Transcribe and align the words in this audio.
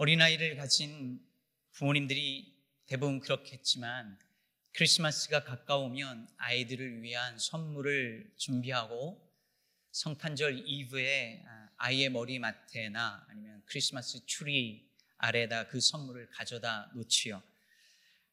어린아이를 0.00 0.54
가진 0.54 1.20
부모님들이 1.72 2.56
대부분 2.86 3.18
그렇겠지만 3.18 4.16
크리스마스가 4.70 5.42
가까우면 5.42 6.28
아이들을 6.36 7.02
위한 7.02 7.36
선물을 7.36 8.32
준비하고 8.36 9.20
성탄절 9.90 10.68
이브에 10.68 11.42
아이의 11.78 12.10
머리맡에나 12.10 13.26
아니면 13.28 13.60
크리스마스 13.66 14.24
추리 14.24 14.88
아래다 15.16 15.66
그 15.66 15.80
선물을 15.80 16.30
가져다 16.30 16.92
놓지요. 16.94 17.42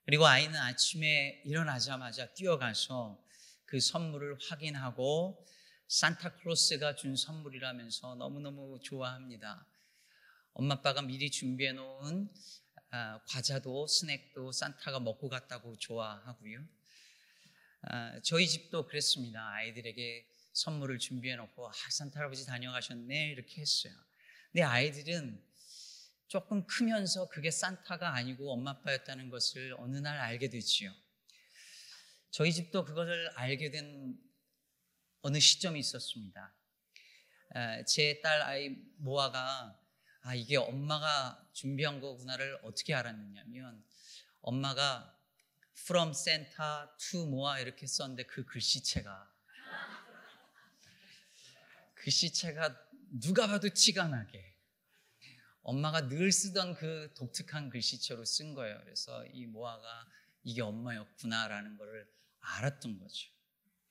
그리고 0.05 0.27
아이는 0.27 0.55
아침에 0.55 1.41
일어나자마자 1.45 2.31
뛰어가서 2.35 3.19
그 3.65 3.79
선물을 3.79 4.37
확인하고 4.39 5.43
산타클로스가 5.87 6.95
준 6.95 7.15
선물이라면서 7.15 8.13
너무너무 8.13 8.79
좋아합니다. 8.83 9.65
엄마 10.57 10.75
아빠가 10.75 11.01
미리 11.01 11.29
준비해 11.29 11.73
놓은 11.73 12.29
아, 12.91 13.19
과자도 13.27 13.87
스낵도 13.87 14.53
산타가 14.53 15.01
먹고 15.01 15.27
갔다고 15.27 15.75
좋아하고요. 15.77 16.65
아, 17.81 18.21
저희 18.23 18.47
집도 18.47 18.87
그랬습니다. 18.87 19.45
아이들에게 19.49 20.25
선물을 20.53 20.97
준비해 20.99 21.35
놓고 21.35 21.67
아, 21.67 21.73
산타 21.91 22.19
할아버지 22.21 22.45
다녀가셨네 22.45 23.31
이렇게 23.31 23.59
했어요. 23.59 23.93
근데 24.53 24.63
아이들은 24.63 25.43
조금 26.29 26.65
크면서 26.67 27.27
그게 27.27 27.51
산타가 27.51 28.13
아니고 28.13 28.53
엄마 28.53 28.71
아빠였다는 28.71 29.29
것을 29.29 29.75
어느 29.77 29.97
날 29.97 30.17
알게 30.17 30.49
되지요. 30.49 30.93
저희 32.31 32.53
집도 32.53 32.85
그것을 32.85 33.29
알게 33.35 33.71
된 33.71 34.17
어느 35.21 35.37
시점이 35.37 35.77
있었습니다. 35.81 36.55
제 37.87 38.21
딸 38.23 38.41
아이 38.41 38.69
모아가 38.99 39.77
아 40.27 40.33
이게 40.33 40.57
엄마가 40.57 41.47
준비한 41.53 41.99
거구나를 41.99 42.57
어떻게 42.63 42.95
알았느냐면 42.95 43.85
엄마가 44.41 45.15
from 45.77 46.09
Santa 46.09 46.87
to 46.97 47.27
Moa 47.27 47.61
이렇게 47.61 47.85
썼는데 47.85 48.23
그 48.23 48.43
글씨체가 48.43 49.31
글씨체가 51.93 52.75
누가 53.21 53.45
봐도 53.45 53.69
티가 53.69 54.07
나게 54.07 54.57
엄마가 55.61 56.07
늘 56.07 56.31
쓰던 56.31 56.73
그 56.73 57.13
독특한 57.15 57.69
글씨체로 57.69 58.25
쓴 58.25 58.55
거예요. 58.55 58.79
그래서 58.83 59.23
이 59.27 59.45
모아가 59.45 60.09
이게 60.41 60.63
엄마였구나라는 60.63 61.77
것을 61.77 62.11
알았던 62.39 62.97
거죠. 62.97 63.29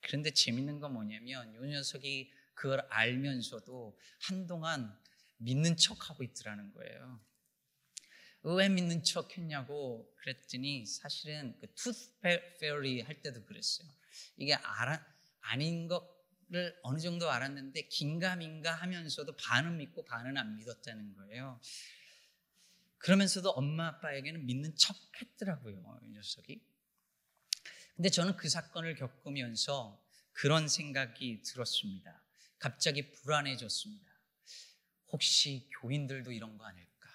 그런데 0.01 0.31
재밌는 0.31 0.81
건 0.81 0.91
뭐냐면 0.91 1.55
이 1.55 1.69
녀석이 1.69 2.29
그걸 2.55 2.85
알면서도 2.89 3.97
한동안 4.19 5.04
믿는 5.37 5.77
척하고 5.77 6.23
있더라는 6.23 6.73
거예요. 6.73 7.19
왜 8.43 8.69
믿는 8.69 9.03
척 9.03 9.35
했냐고 9.37 10.13
그랬더니 10.17 10.85
사실은 10.85 11.57
그 11.59 11.73
투스 11.73 12.19
페어리 12.59 13.01
할 13.01 13.21
때도 13.21 13.43
그랬어요. 13.45 13.87
이게 14.37 14.53
알아, 14.53 15.03
아닌 15.41 15.87
것을 15.87 16.77
어느 16.83 16.99
정도 16.99 17.31
알았는데 17.31 17.87
긴가민가 17.87 18.73
하면서도 18.75 19.35
반은 19.35 19.77
믿고 19.77 20.05
반은 20.05 20.37
안 20.37 20.57
믿었다는 20.57 21.13
거예요. 21.15 21.59
그러면서도 22.99 23.49
엄마 23.51 23.87
아빠에게는 23.87 24.45
믿는 24.45 24.75
척 24.75 24.95
했더라고요. 25.21 25.99
이 26.03 26.09
녀석이. 26.09 26.61
근데 27.95 28.09
저는 28.09 28.35
그 28.35 28.49
사건을 28.49 28.95
겪으면서 28.95 30.03
그런 30.33 30.67
생각이 30.67 31.41
들었습니다. 31.43 32.21
갑자기 32.59 33.11
불안해졌습니다. 33.11 34.14
혹시 35.15 35.69
교인들도 35.79 36.33
이런 36.33 36.57
거 36.57 36.65
아닐까? 36.65 37.09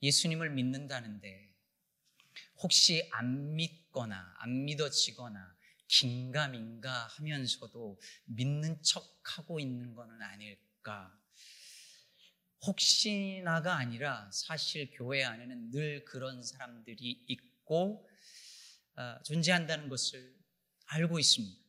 예수님을 0.00 0.50
믿는다는데 0.50 1.52
혹시 2.62 3.08
안 3.10 3.56
믿거나 3.56 4.32
안 4.38 4.64
믿어지거나 4.64 5.56
긴가민가 5.88 7.08
하면서도 7.08 8.00
믿는 8.26 8.80
척하고 8.80 9.58
있는 9.58 9.96
거는 9.96 10.22
아닐까? 10.22 11.20
혹시나가 12.64 13.74
아니라 13.74 14.30
사실 14.32 14.92
교회 14.92 15.24
안에는 15.24 15.72
늘 15.72 16.04
그런 16.04 16.44
사람들이 16.44 17.24
있고 17.26 18.08
어, 18.94 19.20
존재한다는 19.24 19.88
것을 19.88 20.32
알고 20.86 21.18
있습니다. 21.18 21.60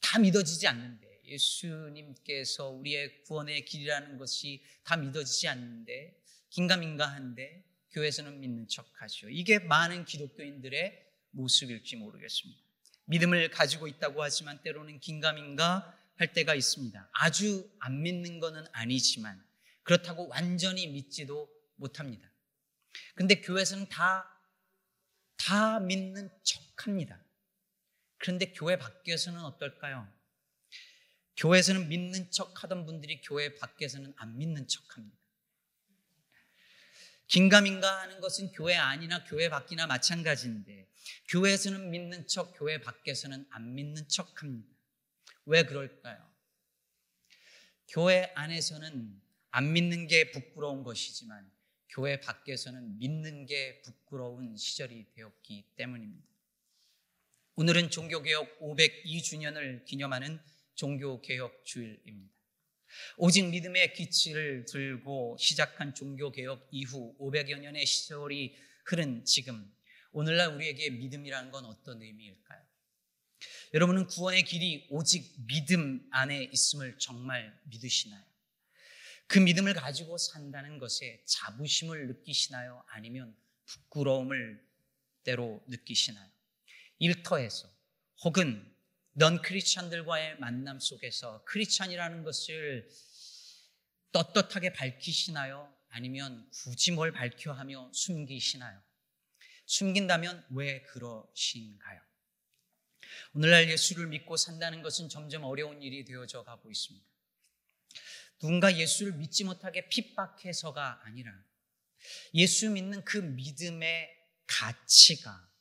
다 0.00 0.18
믿어지지 0.18 0.66
않는데 0.66 1.11
예수님께서 1.32 2.68
우리의 2.68 3.22
구원의 3.24 3.64
길이라는 3.64 4.18
것이 4.18 4.64
다 4.84 4.96
믿어지지 4.96 5.48
않는데 5.48 6.16
긴가민가한데 6.50 7.64
교회에서는 7.92 8.40
믿는 8.40 8.68
척하죠. 8.68 9.28
이게 9.28 9.58
많은 9.58 10.04
기독교인들의 10.04 11.10
모습일지 11.30 11.96
모르겠습니다. 11.96 12.60
믿음을 13.06 13.50
가지고 13.50 13.88
있다고 13.88 14.22
하지만 14.22 14.62
때로는 14.62 15.00
긴가민가 15.00 15.98
할 16.16 16.32
때가 16.32 16.54
있습니다. 16.54 17.10
아주 17.12 17.70
안 17.80 18.02
믿는 18.02 18.38
것은 18.38 18.64
아니지만 18.72 19.42
그렇다고 19.82 20.28
완전히 20.28 20.86
믿지도 20.86 21.50
못합니다. 21.76 22.30
근데 23.14 23.40
교회에서는 23.40 23.88
다, 23.88 24.40
다 25.36 25.80
믿는 25.80 26.30
척 26.42 26.86
합니다. 26.86 27.20
그런데 28.18 28.52
교회 28.52 28.76
밖에서는 28.76 29.40
어떨까요? 29.40 30.08
교회에서는 31.36 31.88
믿는 31.88 32.30
척 32.30 32.62
하던 32.62 32.84
분들이 32.86 33.20
교회 33.22 33.54
밖에서는 33.54 34.12
안 34.16 34.38
믿는 34.38 34.68
척 34.68 34.96
합니다. 34.96 35.16
긴가민가 37.28 38.02
하는 38.02 38.20
것은 38.20 38.52
교회 38.52 38.76
안이나 38.76 39.24
교회 39.24 39.48
밖이나 39.48 39.86
마찬가지인데 39.86 40.86
교회에서는 41.28 41.90
믿는 41.90 42.26
척, 42.26 42.52
교회 42.58 42.78
밖에서는 42.78 43.46
안 43.48 43.74
믿는 43.74 44.06
척 44.08 44.42
합니다. 44.42 44.68
왜 45.46 45.62
그럴까요? 45.64 46.30
교회 47.88 48.30
안에서는 48.34 49.20
안 49.50 49.72
믿는 49.72 50.06
게 50.08 50.30
부끄러운 50.30 50.82
것이지만 50.82 51.50
교회 51.88 52.20
밖에서는 52.20 52.98
믿는 52.98 53.46
게 53.46 53.82
부끄러운 53.82 54.56
시절이 54.56 55.12
되었기 55.14 55.64
때문입니다. 55.76 56.26
오늘은 57.56 57.90
종교개혁 57.90 58.60
502주년을 58.60 59.84
기념하는 59.84 60.40
종교개혁 60.82 61.64
주일입니다. 61.64 62.34
오직 63.16 63.48
믿음의 63.50 63.94
기치를 63.94 64.64
들고 64.64 65.36
시작한 65.38 65.94
종교개혁 65.94 66.68
이후 66.72 67.16
500여 67.20 67.60
년의 67.60 67.86
시절이 67.86 68.56
흐른 68.86 69.24
지금 69.24 69.72
오늘날 70.10 70.48
우리에게 70.48 70.90
믿음이라는 70.90 71.52
건 71.52 71.66
어떤 71.66 72.02
의미일까요? 72.02 72.60
여러분은 73.74 74.08
구원의 74.08 74.42
길이 74.42 74.88
오직 74.90 75.32
믿음 75.46 76.04
안에 76.10 76.50
있음을 76.52 76.98
정말 76.98 77.56
믿으시나요? 77.66 78.24
그 79.28 79.38
믿음을 79.38 79.74
가지고 79.74 80.18
산다는 80.18 80.80
것에 80.80 81.22
자부심을 81.26 82.08
느끼시나요? 82.08 82.84
아니면 82.88 83.36
부끄러움을 83.66 84.60
때로 85.22 85.64
느끼시나요? 85.68 86.28
일터에서 86.98 87.70
혹은 88.24 88.68
넌 89.14 89.42
크리스찬들과의 89.42 90.38
만남 90.38 90.80
속에서 90.80 91.44
크리스찬이라는 91.44 92.22
것을 92.24 92.88
떳떳하게 94.12 94.72
밝히시나요? 94.72 95.72
아니면 95.88 96.48
굳이 96.50 96.92
뭘 96.92 97.12
밝혀 97.12 97.52
하며 97.52 97.90
숨기시나요? 97.92 98.82
숨긴다면 99.66 100.46
왜 100.50 100.82
그러신가요? 100.82 102.00
오늘날 103.34 103.70
예수를 103.70 104.06
믿고 104.06 104.38
산다는 104.38 104.82
것은 104.82 105.10
점점 105.10 105.44
어려운 105.44 105.82
일이 105.82 106.04
되어져 106.04 106.42
가고 106.44 106.70
있습니다. 106.70 107.06
누군가 108.38 108.76
예수를 108.76 109.12
믿지 109.12 109.44
못하게 109.44 109.88
핍박해서가 109.88 111.02
아니라 111.04 111.32
예수 112.34 112.70
믿는 112.70 113.04
그 113.04 113.18
믿음의 113.18 114.10
가치가 114.46 115.51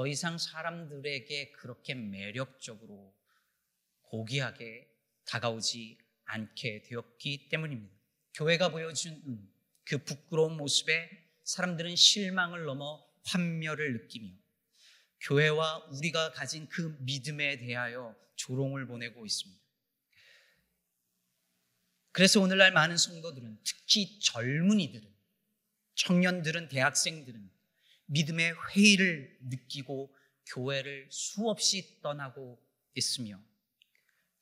더 0.00 0.06
이상 0.06 0.38
사람들에게 0.38 1.50
그렇게 1.50 1.94
매력적으로 1.94 3.14
고귀하게 4.00 4.90
다가오지 5.26 5.98
않게 6.24 6.84
되었기 6.84 7.50
때문입니다. 7.50 7.94
교회가 8.32 8.70
보여준 8.70 9.52
그 9.84 9.98
부끄러운 9.98 10.56
모습에 10.56 11.28
사람들은 11.44 11.96
실망을 11.96 12.64
넘어 12.64 13.06
환멸을 13.24 13.92
느끼며 13.92 14.32
교회와 15.20 15.88
우리가 15.90 16.32
가진 16.32 16.66
그 16.70 16.96
믿음에 17.00 17.58
대하여 17.58 18.16
조롱을 18.36 18.86
보내고 18.86 19.26
있습니다. 19.26 19.62
그래서 22.12 22.40
오늘날 22.40 22.72
많은 22.72 22.96
성도들은 22.96 23.58
특히 23.64 24.18
젊은이들은 24.20 25.14
청년들은 25.96 26.68
대학생들은 26.70 27.59
믿음의 28.10 28.54
회의를 28.70 29.38
느끼고 29.42 30.14
교회를 30.46 31.08
수없이 31.10 32.00
떠나고 32.02 32.60
있으며 32.94 33.40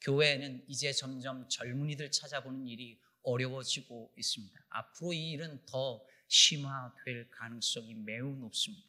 교회에는 0.01 0.65
이제 0.69 0.93
점점 0.93 1.47
젊은이들 1.49 2.11
찾아보는 2.11 2.67
일이 2.67 2.99
어려워지고 3.23 4.15
있습니다. 4.17 4.59
앞으로 4.71 5.13
이 5.13 5.33
일은 5.33 5.65
더 5.67 6.03
심화될 6.29 7.29
가능성이 7.31 7.95
매우 7.95 8.35
높습니다. 8.37 8.89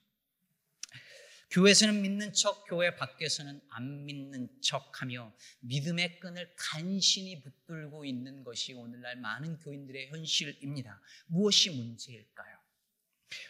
교회에서는 1.52 2.02
믿는 2.04 2.32
척, 2.34 2.64
교회 2.66 2.96
밖에서는 2.96 3.60
안 3.70 4.06
믿는 4.06 4.48
척 4.62 5.02
하며 5.02 5.36
믿음의 5.62 6.20
끈을 6.20 6.54
간신히 6.56 7.42
붙들고 7.42 8.06
있는 8.06 8.44
것이 8.44 8.74
오늘날 8.74 9.16
많은 9.18 9.60
교인들의 9.60 10.10
현실입니다. 10.10 11.02
무엇이 11.26 11.72
문제일까요? 11.72 12.59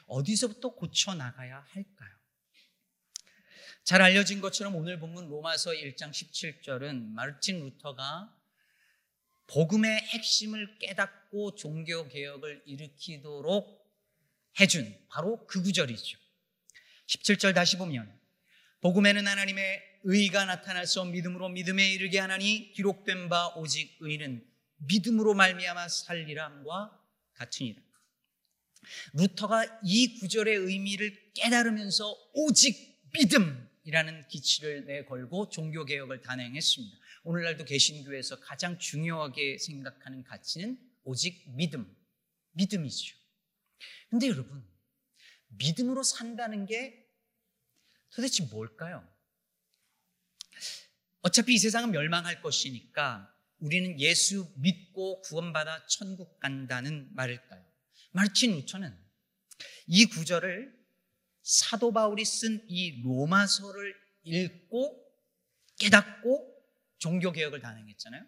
어디서부터 0.07 0.69
고쳐나가야 0.69 1.65
할까요? 1.69 2.09
잘 3.83 4.01
알려진 4.01 4.41
것처럼 4.41 4.75
오늘 4.75 4.99
본문 4.99 5.29
로마서 5.29 5.71
1장 5.71 6.11
17절은 6.11 7.11
마르틴 7.11 7.59
루터가 7.61 8.35
복음의 9.47 9.99
핵심을 9.99 10.77
깨닫고 10.77 11.55
종교 11.55 12.07
개혁을 12.07 12.61
일으키도록 12.67 13.79
해준 14.59 14.95
바로 15.09 15.45
그 15.47 15.63
구절이죠. 15.63 16.19
17절 17.07 17.55
다시 17.55 17.77
보면 17.77 18.15
복음에는 18.81 19.27
하나님의 19.27 19.81
의가 20.03 20.45
나타나서 20.45 21.05
믿음으로 21.05 21.49
믿음에 21.49 21.91
이르게 21.91 22.19
하나니 22.19 22.71
기록된 22.73 23.27
바 23.27 23.47
오직 23.55 23.97
의는 23.99 24.45
믿음으로 24.77 25.33
말미암아 25.33 25.87
살리람과 25.89 26.97
같으니라. 27.33 27.81
루터가 29.13 29.81
이 29.83 30.19
구절의 30.19 30.55
의미를 30.55 31.33
깨달으면서 31.33 32.15
오직 32.33 32.99
믿음이라는 33.13 34.27
기치를 34.27 34.85
내걸고 34.85 35.49
종교 35.49 35.85
개혁을 35.85 36.21
단행했습니다. 36.21 36.97
오늘날도 37.23 37.65
개신교에서 37.65 38.39
가장 38.39 38.77
중요하게 38.79 39.57
생각하는 39.57 40.23
가치는 40.23 40.79
오직 41.03 41.43
믿음, 41.55 41.95
믿음이죠. 42.51 43.15
근데 44.09 44.27
여러분, 44.27 44.65
믿음으로 45.49 46.03
산다는 46.03 46.65
게 46.65 47.07
도대체 48.11 48.45
뭘까요? 48.45 49.07
어차피 51.21 51.55
이 51.55 51.57
세상은 51.57 51.91
멸망할 51.91 52.41
것이니까 52.41 53.33
우리는 53.59 53.99
예수 53.99 54.51
믿고 54.57 55.21
구원받아 55.21 55.85
천국 55.87 56.39
간다는 56.39 57.13
말일까요? 57.13 57.68
마르틴 58.11 58.51
루터는 58.51 58.97
이 59.87 60.05
구절을 60.05 60.77
사도 61.41 61.91
바울이 61.91 62.25
쓴 62.25 62.63
이 62.67 63.01
로마서를 63.01 63.95
읽고 64.23 65.03
깨닫고 65.79 66.49
종교 66.97 67.31
개혁을 67.31 67.61
단행했잖아요. 67.61 68.23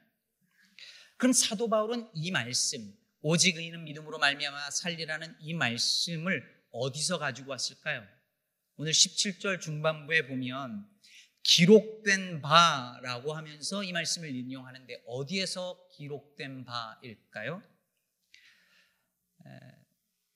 그럼 1.18 1.34
사도 1.34 1.70
바울은 1.70 2.10
이 2.16 2.32
말씀 2.32 2.96
오직 3.22 3.58
의인은 3.58 3.84
믿음으로 3.84 4.18
말미암아 4.18 4.72
살리라는 4.72 5.36
이 5.42 5.54
말씀을 5.54 6.44
어디서 6.72 7.20
가지고 7.20 7.52
왔을까요? 7.52 8.04
오늘 8.78 8.92
17절 8.92 9.62
중반부에 9.62 10.28
보면 10.28 10.90
기록된 11.44 12.42
바라고 12.42 13.34
하면서 13.34 13.84
이 13.84 13.92
말씀을 13.92 14.34
인용하는데 14.34 15.04
어디에서 15.06 15.90
기록된 15.98 16.66
바일까요? 16.66 17.62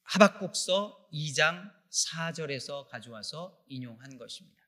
하박국서 0.04 1.10
2장 1.14 1.72
4절에서 1.90 2.88
가져와서 2.90 3.64
인용한 3.68 4.18
것입니다. 4.18 4.64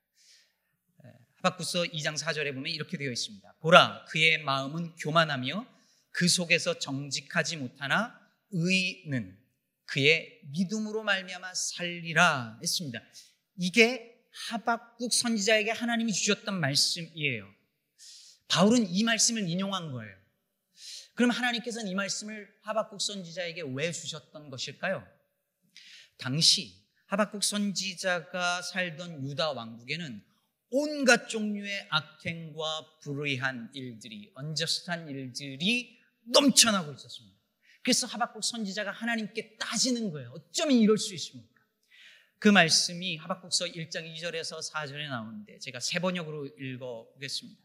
하박국서 1.36 1.84
2장 1.84 2.18
4절에 2.18 2.54
보면 2.54 2.72
이렇게 2.72 2.98
되어 2.98 3.12
있습니다. 3.12 3.56
보라 3.60 4.06
그의 4.06 4.40
마음은 4.40 4.96
교만하며 4.96 5.68
그 6.12 6.28
속에서 6.28 6.80
정직하지 6.80 7.58
못하나 7.58 8.20
의는 8.52 9.38
그의 9.86 10.42
믿음으로 10.52 11.04
말미암아 11.04 11.54
살리라 11.54 12.60
했습니다. 12.62 13.02
이게 13.58 14.16
하박국 14.50 15.14
선지자에게 15.14 15.72
하나님이 15.72 16.14
주셨던 16.14 16.60
말씀이에요. 16.60 17.48
바울은 18.48 18.88
이 18.90 19.04
말씀을 19.04 19.48
인용한 19.48 19.92
거예요. 19.92 20.16
그럼 21.18 21.32
하나님께서는 21.32 21.90
이 21.90 21.96
말씀을 21.96 22.48
하박국 22.62 23.02
선지자에게 23.02 23.64
왜 23.74 23.92
주셨던 23.92 24.52
것일까요? 24.52 25.04
당시 26.18 26.86
하박국 27.08 27.44
선지자가 27.44 28.62
살던 28.62 29.24
유다 29.24 29.54
왕국에는 29.54 30.24
온갖 30.70 31.28
종류의 31.28 31.88
악행과 31.90 33.00
불의한 33.02 33.72
일들이 33.74 34.32
언저스한 34.36 35.10
일들이 35.10 36.00
넘쳐나고 36.22 36.94
있었습니다. 36.94 37.36
그래서 37.82 38.06
하박국 38.06 38.44
선지자가 38.44 38.92
하나님께 38.92 39.58
따지는 39.58 40.12
거예요. 40.12 40.34
어쩌면 40.36 40.78
이럴 40.78 41.00
수 41.00 41.16
있습니까? 41.16 41.64
그 42.38 42.48
말씀이 42.48 43.18
하박국서 43.18 43.66
1장 43.66 44.14
2절에서 44.14 44.62
4절에 44.72 45.10
나오는데 45.10 45.58
제가 45.58 45.80
세 45.80 45.98
번역으로 45.98 46.46
읽어 46.60 47.10
보겠습니다. 47.16 47.60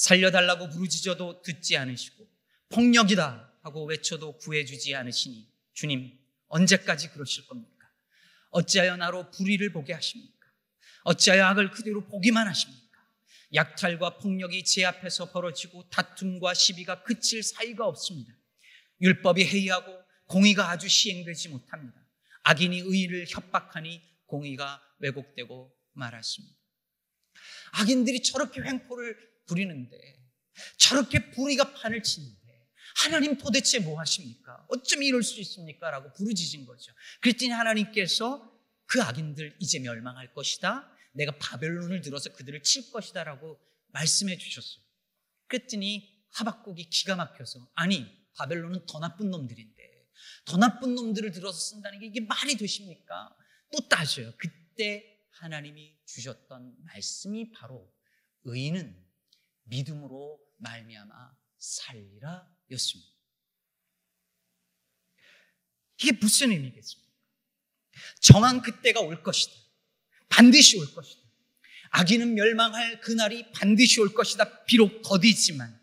살려달라고 0.00 0.70
부르짖어도 0.70 1.42
듣지 1.42 1.76
않으시고 1.76 2.26
폭력이다 2.70 3.52
하고 3.62 3.84
외쳐도 3.84 4.38
구해주지 4.38 4.94
않으시니 4.94 5.46
주님 5.74 6.18
언제까지 6.48 7.10
그러실 7.10 7.46
겁니까? 7.46 7.86
어찌하여 8.48 8.96
나로 8.96 9.30
불의를 9.30 9.72
보게 9.72 9.92
하십니까? 9.92 10.46
어찌하여 11.04 11.44
악을 11.44 11.70
그대로 11.72 12.06
보기만 12.06 12.48
하십니까? 12.48 12.80
약탈과 13.52 14.18
폭력이 14.18 14.64
제 14.64 14.86
앞에서 14.86 15.32
벌어지고 15.32 15.90
다툼과 15.90 16.54
시비가 16.54 17.02
그칠 17.02 17.42
사이가 17.42 17.86
없습니다. 17.86 18.32
율법이 19.02 19.44
해이하고 19.44 20.02
공의가 20.26 20.70
아주 20.70 20.88
시행되지 20.88 21.50
못합니다. 21.50 22.00
악인이 22.44 22.78
의를 22.86 23.26
협박하니 23.28 24.00
공의가 24.24 24.80
왜곡되고 25.00 25.76
말았습니다. 25.92 26.56
악인들이 27.72 28.22
저렇게 28.22 28.62
횡포를 28.62 29.29
부리는데 29.50 29.98
저렇게 30.78 31.30
불의가 31.32 31.74
판을 31.74 32.02
치는데 32.02 32.40
하나님 32.96 33.36
도대체 33.36 33.80
뭐 33.80 33.98
하십니까? 33.98 34.64
어쩜 34.68 35.02
이럴 35.02 35.22
수 35.22 35.40
있습니까? 35.40 35.90
라고 35.90 36.12
부르짖은 36.12 36.66
거죠. 36.66 36.92
그랬더니 37.20 37.50
하나님께서 37.50 38.48
그 38.86 39.02
악인들 39.02 39.56
이제 39.60 39.78
멸망할 39.80 40.32
것이다. 40.32 40.90
내가 41.12 41.36
바벨론을 41.38 42.00
들어서 42.00 42.32
그들을 42.32 42.62
칠 42.62 42.90
것이다. 42.90 43.24
라고 43.24 43.60
말씀해 43.88 44.38
주셨어요. 44.38 44.84
그랬더니 45.48 46.20
하박국이 46.32 46.88
기가 46.90 47.16
막혀서 47.16 47.70
아니 47.74 48.06
바벨론은 48.34 48.86
더 48.86 49.00
나쁜 49.00 49.30
놈들인데 49.30 49.90
더 50.44 50.56
나쁜 50.56 50.94
놈들을 50.94 51.32
들어서 51.32 51.58
쓴다는 51.58 51.98
게 51.98 52.06
이게 52.06 52.20
말이 52.20 52.56
되십니까? 52.56 53.36
또 53.72 53.88
따져요. 53.88 54.32
그때 54.36 55.18
하나님이 55.32 55.98
주셨던 56.06 56.76
말씀이 56.84 57.52
바로 57.52 57.92
의인은 58.44 59.09
믿음으로 59.70 60.38
말미암아 60.58 61.36
살리라였습니다. 61.58 63.10
이게 66.02 66.12
무슨 66.12 66.50
의미겠습니까? 66.50 67.10
정한 68.20 68.62
그때가 68.62 69.00
올 69.00 69.22
것이다. 69.22 69.54
반드시 70.28 70.78
올 70.78 70.92
것이다. 70.94 71.20
악인은 71.90 72.34
멸망할 72.34 73.00
그날이 73.00 73.50
반드시 73.52 74.00
올 74.00 74.14
것이다. 74.14 74.64
비록 74.64 75.02
더디지만 75.02 75.78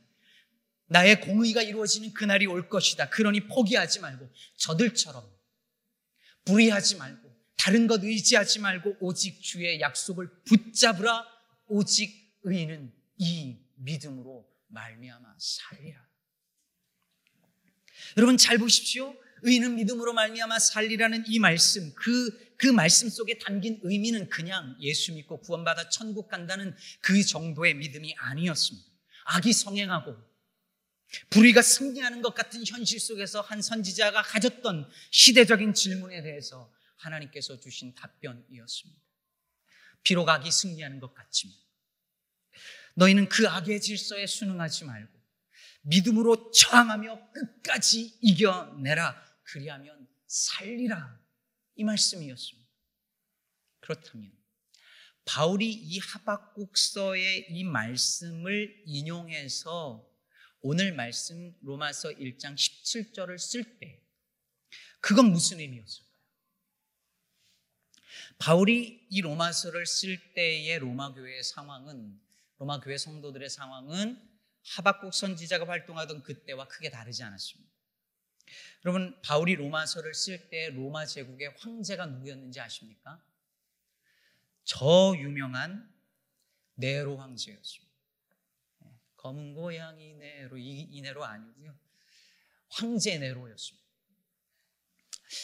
나의 0.88 1.22
공의가 1.22 1.62
이루어지는 1.62 2.14
그날이 2.14 2.46
올 2.46 2.70
것이다. 2.70 3.10
그러니 3.10 3.48
포기하지 3.48 4.00
말고 4.00 4.32
저들처럼 4.56 5.30
불의하지 6.46 6.96
말고 6.96 7.28
다른 7.58 7.88
것 7.88 8.04
의지하지 8.04 8.60
말고 8.60 8.98
오직 9.02 9.42
주의 9.42 9.82
약속을 9.82 10.44
붙잡으라. 10.46 11.26
오직 11.68 12.40
의인은 12.44 12.94
이 13.18 13.58
믿음으로 13.78 14.48
말미암아 14.68 15.36
살리라. 15.38 16.08
여러분 18.18 18.38
잘 18.38 18.58
보십시오. 18.58 19.16
의인은 19.44 19.76
믿음으로 19.76 20.14
말미암아 20.14 20.60
살리라는 20.60 21.26
이 21.28 21.40
말씀 21.40 21.94
그그 21.94 22.68
말씀 22.68 23.10
속에 23.10 23.38
담긴 23.38 23.80
의미는 23.84 24.30
그냥 24.30 24.76
예수 24.80 25.14
믿고 25.14 25.40
구원받아 25.42 25.90
천국 25.90 26.28
간다는 26.28 26.76
그 27.02 27.24
정도의 27.24 27.76
믿음이 27.76 28.16
아니었습니다. 28.18 28.88
악이 29.26 29.54
성행하고 29.54 30.16
불의가 31.30 31.62
승리하는 31.62 32.22
것 32.22 32.34
같은 32.34 32.64
현실 32.66 33.00
속에서 33.00 33.42
한 33.42 33.62
선지자가 33.62 34.24
가졌던 34.24 34.90
시대적인 35.12 35.74
질문에 35.74 36.22
대해서 36.22 36.74
하나님께서 36.98 37.60
주신 37.60 37.94
답변이었습니다. 37.96 39.02
비록 40.04 40.28
악이 40.28 40.52
승리하는 40.52 41.00
것 41.00 41.14
같지만 41.14 41.56
너희는 42.98 43.30
그 43.30 43.48
악의 43.48 43.80
질서에 43.80 44.26
순응하지 44.26 44.86
말고 44.86 45.18
믿음으로 45.84 46.52
저항하며 46.52 47.32
끝까지 47.32 48.18
이겨내라. 48.22 49.24
그리하면 49.44 50.08
살리라. 50.26 51.22
이 51.76 51.84
말씀이었습니다. 51.84 52.68
그렇다면 53.82 54.32
바울이 55.26 55.72
이 55.72 56.00
하박국서의 56.00 57.52
이 57.52 57.64
말씀을 57.64 58.82
인용해서 58.86 60.04
오늘 60.62 60.94
말씀 60.94 61.56
로마서 61.62 62.10
1장 62.10 62.56
17절을 62.56 63.38
쓸 63.38 63.78
때 63.78 64.02
그건 65.00 65.32
무슨 65.32 65.60
의미였을까요? 65.60 66.18
바울이 68.40 69.06
이 69.10 69.22
로마서를 69.22 69.86
쓸 69.86 70.34
때의 70.34 70.80
로마 70.80 71.14
교회의 71.14 71.44
상황은 71.44 72.27
로마 72.58 72.80
교회 72.80 72.98
성도들의 72.98 73.50
상황은 73.50 74.22
하박국 74.76 75.14
선지자가 75.14 75.68
활동하던 75.68 76.24
그때와 76.24 76.68
크게 76.68 76.90
다르지 76.90 77.24
않았습니다. 77.24 77.72
여러분 78.86 79.20
바울이 79.22 79.56
로마서를 79.56 80.14
쓸 80.14 80.50
때 80.50 80.70
로마 80.70 81.06
제국의 81.06 81.56
황제가 81.58 82.06
누구였는지 82.08 82.60
아십니까? 82.60 83.24
저 84.64 85.14
유명한 85.18 85.94
네로 86.76 87.18
황제였습니다. 87.18 87.94
네, 88.80 89.00
검은 89.18 89.54
고양이 89.54 90.14
네로 90.14 90.58
이, 90.58 90.82
이 90.92 91.02
네로 91.02 91.24
아니고요. 91.24 91.78
황제 92.70 93.18
네로였습니다. 93.18 93.88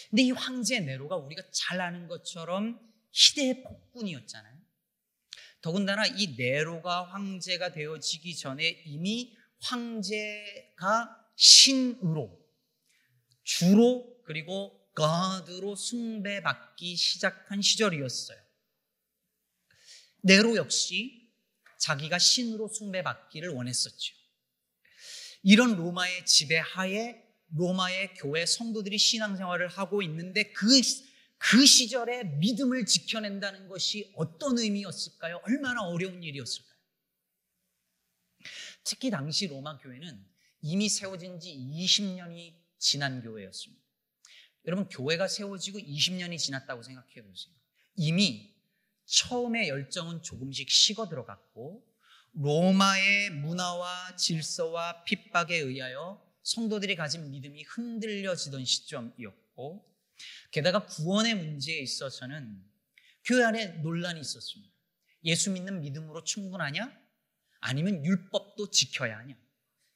근데 0.10 0.24
이 0.24 0.32
황제 0.32 0.80
네로가 0.80 1.18
우리가 1.18 1.44
잘 1.52 1.82
아는 1.82 2.08
것처럼 2.08 2.80
시대의 3.12 3.64
폭군이었잖아요. 3.64 4.53
더군다나 5.64 6.06
이 6.06 6.36
네로가 6.38 7.06
황제가 7.06 7.72
되어지기 7.72 8.36
전에 8.36 8.84
이미 8.86 9.34
황제가 9.62 11.26
신으로 11.38 12.38
주로 13.44 14.22
그리고 14.26 14.78
God로 14.96 15.76
숭배받기 15.78 16.98
시작한 16.98 17.62
시절이었어요. 17.62 18.38
네로 20.24 20.58
역시 20.58 21.32
자기가 21.80 22.20
신으로 22.20 22.68
숭배받기를 22.68 23.50
원했었죠. 23.50 24.14
이런 25.44 25.78
로마의 25.78 26.26
지배하에 26.26 27.24
로마의 27.56 28.16
교회 28.16 28.46
성도들이 28.46 28.98
신앙생활을 28.98 29.70
하고 29.70 30.02
있는데 30.02 30.52
그, 30.52 30.82
그 31.46 31.66
시절에 31.66 32.24
믿음을 32.24 32.86
지켜낸다는 32.86 33.68
것이 33.68 34.14
어떤 34.16 34.58
의미였을까요? 34.58 35.42
얼마나 35.44 35.82
어려운 35.82 36.24
일이었을까요? 36.24 36.74
특히 38.86 39.10
당시 39.10 39.48
로마 39.48 39.78
교회는 39.78 40.26
이미 40.62 40.88
세워진 40.88 41.42
지 41.42 41.54
20년이 41.54 42.56
지난 42.78 43.22
교회였습니다. 43.22 43.84
여러분, 44.68 44.88
교회가 44.88 45.28
세워지고 45.28 45.80
20년이 45.80 46.38
지났다고 46.38 46.82
생각해 46.82 47.22
보세요. 47.22 47.54
이미 47.98 48.56
처음에 49.06 49.68
열정은 49.68 50.24
조금씩 50.24 50.70
식어 50.70 51.10
들어갔고, 51.10 51.86
로마의 52.36 53.32
문화와 53.32 54.16
질서와 54.16 55.04
핍박에 55.04 55.58
의하여 55.58 56.26
성도들이 56.44 56.96
가진 56.96 57.30
믿음이 57.30 57.64
흔들려지던 57.64 58.64
시점이었고 58.64 59.93
게다가 60.52 60.86
구원의 60.86 61.36
문제에 61.36 61.80
있어서는 61.80 62.64
교회 63.26 63.44
안에 63.44 63.68
논란이 63.82 64.20
있었습니다. 64.20 64.74
예수 65.26 65.52
믿는 65.52 65.82
믿음으로 65.82 66.24
충분하냐? 66.24 66.92
아니면 67.60 68.06
율법도 68.06 68.72
지켜야 68.72 69.18
하냐? 69.20 69.36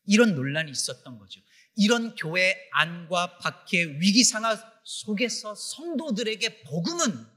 이런 0.05 0.35
논란이 0.35 0.71
있었던 0.71 1.19
거죠. 1.19 1.41
이런 1.75 2.15
교회 2.15 2.69
안과 2.71 3.37
밖의 3.39 3.99
위기 3.99 4.23
상황 4.23 4.57
속에서 4.83 5.53
성도들에게 5.53 6.63
복음은 6.63 7.27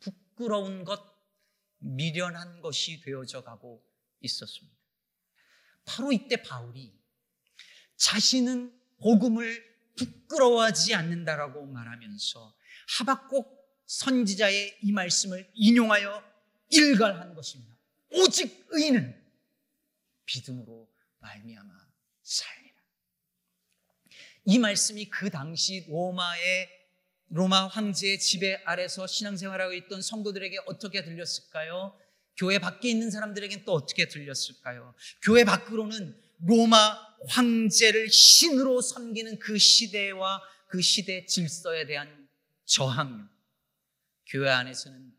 부끄러운 0.00 0.84
것, 0.84 1.00
미련한 1.78 2.60
것이 2.60 3.00
되어져 3.02 3.44
가고 3.44 3.86
있었습니다. 4.20 4.76
바로 5.84 6.12
이때 6.12 6.42
바울이 6.42 6.92
자신은 7.96 8.76
복음을 8.98 9.73
부끄러워하지 9.96 10.94
않는다라고 10.94 11.66
말하면서 11.66 12.54
하박국 12.98 13.54
선지자의 13.86 14.78
이 14.82 14.92
말씀을 14.92 15.50
인용하여 15.54 16.22
일갈한 16.70 17.34
것입니다. 17.34 17.76
오직 18.10 18.66
의인은 18.70 19.22
믿음으로 20.26 20.90
말미암아 21.18 21.72
살리라. 22.22 22.74
이 24.46 24.58
말씀이 24.58 25.08
그 25.10 25.30
당시 25.30 25.86
로마의 25.88 26.68
로마 27.28 27.66
황제의 27.66 28.20
지배 28.20 28.62
아래서 28.64 29.06
신앙생활하고 29.06 29.72
있던 29.74 30.02
성도들에게 30.02 30.58
어떻게 30.66 31.02
들렸을까요? 31.02 31.98
교회 32.36 32.58
밖에 32.58 32.90
있는 32.90 33.10
사람들에게는 33.10 33.64
또 33.64 33.72
어떻게 33.72 34.08
들렸을까요? 34.08 34.94
교회 35.22 35.44
밖으로는 35.44 36.16
로마 36.40 37.13
황제를 37.28 38.10
신으로 38.10 38.80
섬기는 38.80 39.38
그 39.38 39.58
시대와 39.58 40.42
그 40.68 40.80
시대 40.80 41.26
질서에 41.26 41.86
대한 41.86 42.28
저항. 42.64 43.30
교회 44.26 44.50
안에서는 44.50 45.14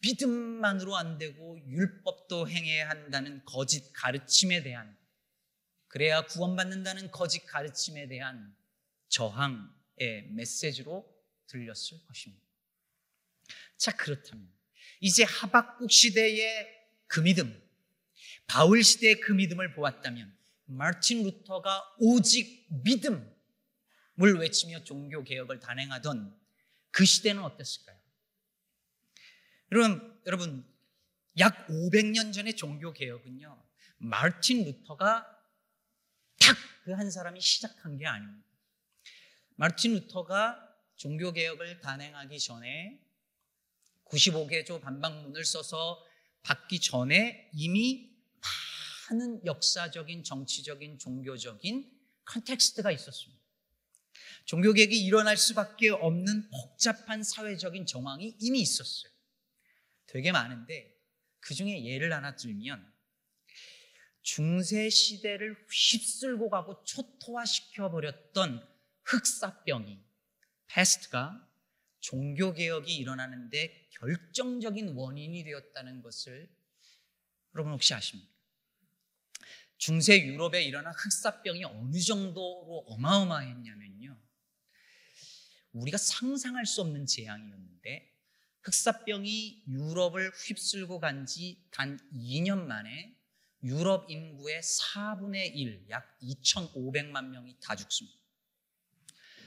믿음만으로 0.00 0.96
안 0.96 1.18
되고 1.18 1.58
율법도 1.66 2.48
행해야 2.48 2.88
한다는 2.88 3.42
거짓 3.44 3.92
가르침에 3.92 4.62
대한 4.62 4.96
그래야 5.88 6.22
구원받는다는 6.22 7.10
거짓 7.10 7.46
가르침에 7.46 8.08
대한 8.08 8.54
저항의 9.08 10.28
메시지로 10.32 11.08
들렸을 11.46 12.04
것입니다. 12.06 12.44
자, 13.76 13.92
그렇다면 13.92 14.52
이제 15.00 15.24
하박국 15.24 15.90
시대의 15.90 16.68
그 17.06 17.20
믿음, 17.20 17.60
바울 18.46 18.84
시대의 18.84 19.20
그 19.20 19.32
믿음을 19.32 19.72
보았다면 19.72 20.36
마틴 20.68 21.22
루터가 21.24 21.96
오직 21.98 22.66
믿음을 22.84 23.26
외치며 24.16 24.84
종교 24.84 25.24
개혁을 25.24 25.60
단행하던 25.60 26.38
그 26.90 27.04
시대는 27.04 27.42
어땠을까요? 27.42 27.98
여러분, 29.72 30.20
여러분 30.26 30.74
약 31.38 31.66
500년 31.68 32.32
전의 32.32 32.56
종교 32.56 32.92
개혁은요. 32.92 33.62
마틴 33.98 34.64
루터가 34.64 35.26
딱 36.40 36.68
그 36.88 36.94
한 36.94 37.10
사람이 37.10 37.38
시작한 37.38 37.98
게 37.98 38.06
아닙니다. 38.06 38.48
마틴 39.56 39.92
루터가 39.92 40.58
종교 40.96 41.32
개혁을 41.32 41.80
단행하기 41.80 42.40
전에 42.40 42.98
95개조 44.06 44.80
반박문을 44.80 45.44
써서 45.44 46.02
받기 46.44 46.80
전에 46.80 47.50
이미 47.52 48.07
많은 49.08 49.44
역사적인 49.44 50.24
정치적인 50.24 50.98
종교적인 50.98 51.90
context가 52.24 52.90
있었습니다. 52.92 53.42
종교개혁이 54.44 54.98
일어날 55.04 55.36
수밖에 55.36 55.90
없는 55.90 56.50
복잡한 56.50 57.22
사회적인 57.22 57.86
정황이 57.86 58.36
이미 58.40 58.60
있었어요. 58.60 59.12
되게 60.06 60.32
많은데 60.32 60.96
그 61.40 61.54
중에 61.54 61.84
예를 61.84 62.12
하나 62.12 62.34
들면 62.36 62.92
중세 64.22 64.90
시대를 64.90 65.66
휩쓸고 65.70 66.50
가고 66.50 66.82
초토화시켜 66.84 67.90
버렸던 67.90 68.66
흑사병이 69.04 70.02
패스트가 70.66 71.46
종교 72.00 72.52
개혁이 72.52 72.94
일어나는데 72.94 73.88
결정적인 73.92 74.94
원인이 74.94 75.44
되었다는 75.44 76.02
것을 76.02 76.48
여러분 77.54 77.72
혹시 77.72 77.94
아십니까? 77.94 78.37
중세 79.78 80.20
유럽에 80.20 80.62
일어난 80.62 80.92
흑사병이 80.92 81.64
어느 81.64 81.98
정도로 81.98 82.84
어마어마했냐면요. 82.88 84.20
우리가 85.72 85.96
상상할 85.96 86.66
수 86.66 86.80
없는 86.82 87.06
재앙이었는데 87.06 88.12
흑사병이 88.62 89.64
유럽을 89.68 90.32
휩쓸고 90.32 90.98
간 91.00 91.24
지 91.26 91.68
단 91.70 91.98
2년 92.12 92.64
만에 92.66 93.16
유럽 93.62 94.10
인구의 94.10 94.60
4분의 94.62 95.54
1, 95.54 95.86
약 95.90 96.18
2,500만 96.20 97.28
명이 97.28 97.56
다 97.60 97.74
죽습니다. 97.76 98.18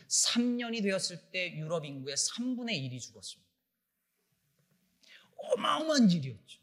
3년이 0.08 0.82
되었을 0.84 1.32
때 1.32 1.54
유럽 1.56 1.86
인구의 1.86 2.16
3분의 2.16 2.72
1이 2.72 3.00
죽었습니다. 3.02 3.52
어마어마한 5.38 6.10
일이었죠. 6.12 6.60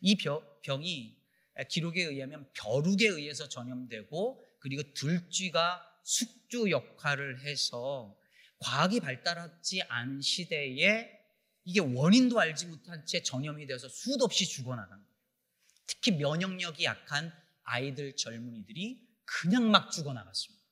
이 0.00 0.16
병이 0.62 1.23
기록에 1.68 2.02
의하면 2.02 2.50
벼룩에 2.52 3.06
의해서 3.06 3.48
전염되고 3.48 4.44
그리고 4.58 4.82
들쥐가 4.94 5.82
숙주 6.02 6.70
역할을 6.70 7.40
해서 7.40 8.16
과학이 8.58 9.00
발달하지 9.00 9.82
않은 9.82 10.20
시대에 10.20 11.10
이게 11.64 11.80
원인도 11.80 12.38
알지 12.38 12.66
못한 12.66 13.06
채 13.06 13.22
전염이 13.22 13.66
되어서 13.66 13.88
수도 13.88 14.24
없이 14.24 14.46
죽어나간 14.46 14.90
거예요. 14.90 15.14
특히 15.86 16.12
면역력이 16.12 16.84
약한 16.84 17.32
아이들, 17.62 18.16
젊은이들이 18.16 19.00
그냥 19.24 19.70
막 19.70 19.90
죽어나갔습니다. 19.90 20.64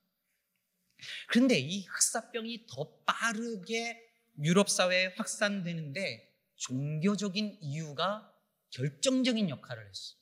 그런데 1.29 1.59
이 1.59 1.85
흑사병이 1.85 2.67
더 2.67 2.99
빠르게 3.05 4.01
유럽 4.43 4.69
사회에 4.69 5.15
확산되는데 5.17 6.31
종교적인 6.57 7.59
이유가 7.61 8.33
결정적인 8.71 9.49
역할을 9.51 9.89
했어요. 9.89 10.22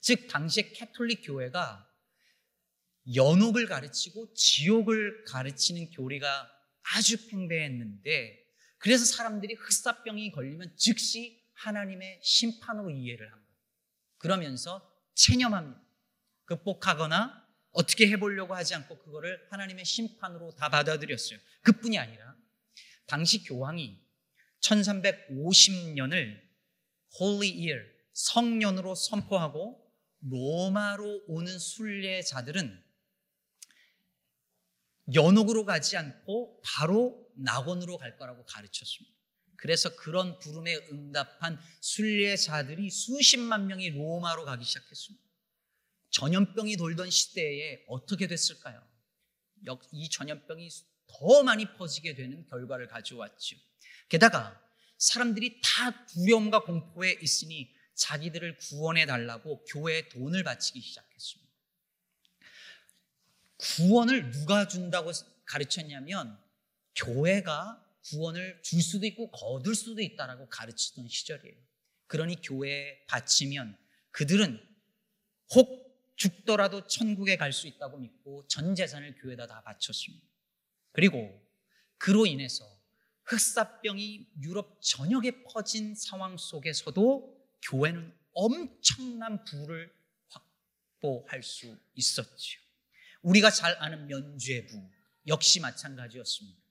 즉 0.00 0.28
당시에 0.28 0.72
캐톨릭 0.72 1.22
교회가 1.24 1.90
연옥을 3.14 3.66
가르치고 3.66 4.32
지옥을 4.34 5.24
가르치는 5.24 5.90
교리가 5.90 6.50
아주 6.94 7.28
팽배했는데 7.28 8.44
그래서 8.78 9.04
사람들이 9.04 9.54
흑사병이 9.54 10.32
걸리면 10.32 10.76
즉시 10.76 11.42
하나님의 11.54 12.20
심판으로 12.22 12.90
이해를 12.90 13.32
합니다. 13.32 13.50
그러면서 14.18 14.90
체념합니다. 15.14 15.82
극복하거나 16.46 17.44
어떻게 17.70 18.08
해보려고 18.08 18.54
하지 18.54 18.74
않고 18.74 18.98
그거를 18.98 19.46
하나님의 19.50 19.84
심판으로 19.84 20.54
다 20.54 20.68
받아들였어요. 20.68 21.38
그뿐이 21.62 21.98
아니라 21.98 22.36
당시 23.06 23.42
교황이 23.44 24.00
1350년을 24.60 26.40
Holy 27.20 27.50
Year, 27.52 27.93
성년으로 28.14 28.94
선포하고 28.94 29.84
로마로 30.20 31.24
오는 31.26 31.58
순례자들은 31.58 32.82
연옥으로 35.12 35.66
가지 35.66 35.98
않고 35.98 36.62
바로 36.64 37.28
낙원으로 37.36 37.98
갈 37.98 38.16
거라고 38.16 38.44
가르쳤습니다. 38.46 39.14
그래서 39.56 39.94
그런 39.96 40.38
부름에 40.38 40.74
응답한 40.90 41.60
순례자들이 41.80 42.90
수십만 42.90 43.66
명이 43.66 43.90
로마로 43.90 44.44
가기 44.44 44.64
시작했습니다. 44.64 45.24
전염병이 46.10 46.76
돌던 46.76 47.10
시대에 47.10 47.84
어떻게 47.88 48.26
됐을까요? 48.26 48.82
이 49.92 50.08
전염병이 50.08 50.68
더 51.06 51.42
많이 51.42 51.66
퍼지게 51.76 52.14
되는 52.14 52.46
결과를 52.48 52.88
가져왔죠. 52.88 53.56
게다가 54.08 54.60
사람들이 54.98 55.60
다 55.62 56.06
두려움과 56.06 56.62
공포에 56.64 57.18
있으니 57.20 57.74
자기들을 57.94 58.58
구원해 58.58 59.06
달라고 59.06 59.64
교회에 59.64 60.08
돈을 60.08 60.42
바치기 60.42 60.80
시작했습니다. 60.80 61.52
구원을 63.56 64.30
누가 64.30 64.68
준다고 64.68 65.10
가르쳤냐면 65.44 66.38
교회가 66.96 67.80
구원을 68.04 68.60
줄 68.62 68.82
수도 68.82 69.06
있고 69.06 69.30
거둘 69.30 69.74
수도 69.74 70.02
있다라고 70.02 70.48
가르치던 70.48 71.08
시절이에요. 71.08 71.56
그러니 72.06 72.42
교회에 72.42 73.04
바치면 73.06 73.78
그들은 74.10 74.60
혹 75.54 75.84
죽더라도 76.16 76.86
천국에 76.86 77.36
갈 77.36 77.52
수 77.52 77.66
있다고 77.66 77.98
믿고 77.98 78.46
전 78.46 78.74
재산을 78.74 79.16
교회에다 79.16 79.46
다 79.46 79.62
바쳤습니다. 79.62 80.24
그리고 80.92 81.42
그로 81.98 82.26
인해서 82.26 82.64
흑사병이 83.24 84.28
유럽 84.42 84.78
전역에 84.80 85.42
퍼진 85.44 85.94
상황 85.94 86.36
속에서도 86.36 87.33
교회는 87.64 88.12
엄청난 88.32 89.44
부를 89.44 89.92
확보할 90.28 91.42
수 91.42 91.76
있었지요. 91.94 92.60
우리가 93.22 93.50
잘 93.50 93.76
아는 93.82 94.06
면죄부 94.06 94.90
역시 95.26 95.60
마찬가지였습니다. 95.60 96.62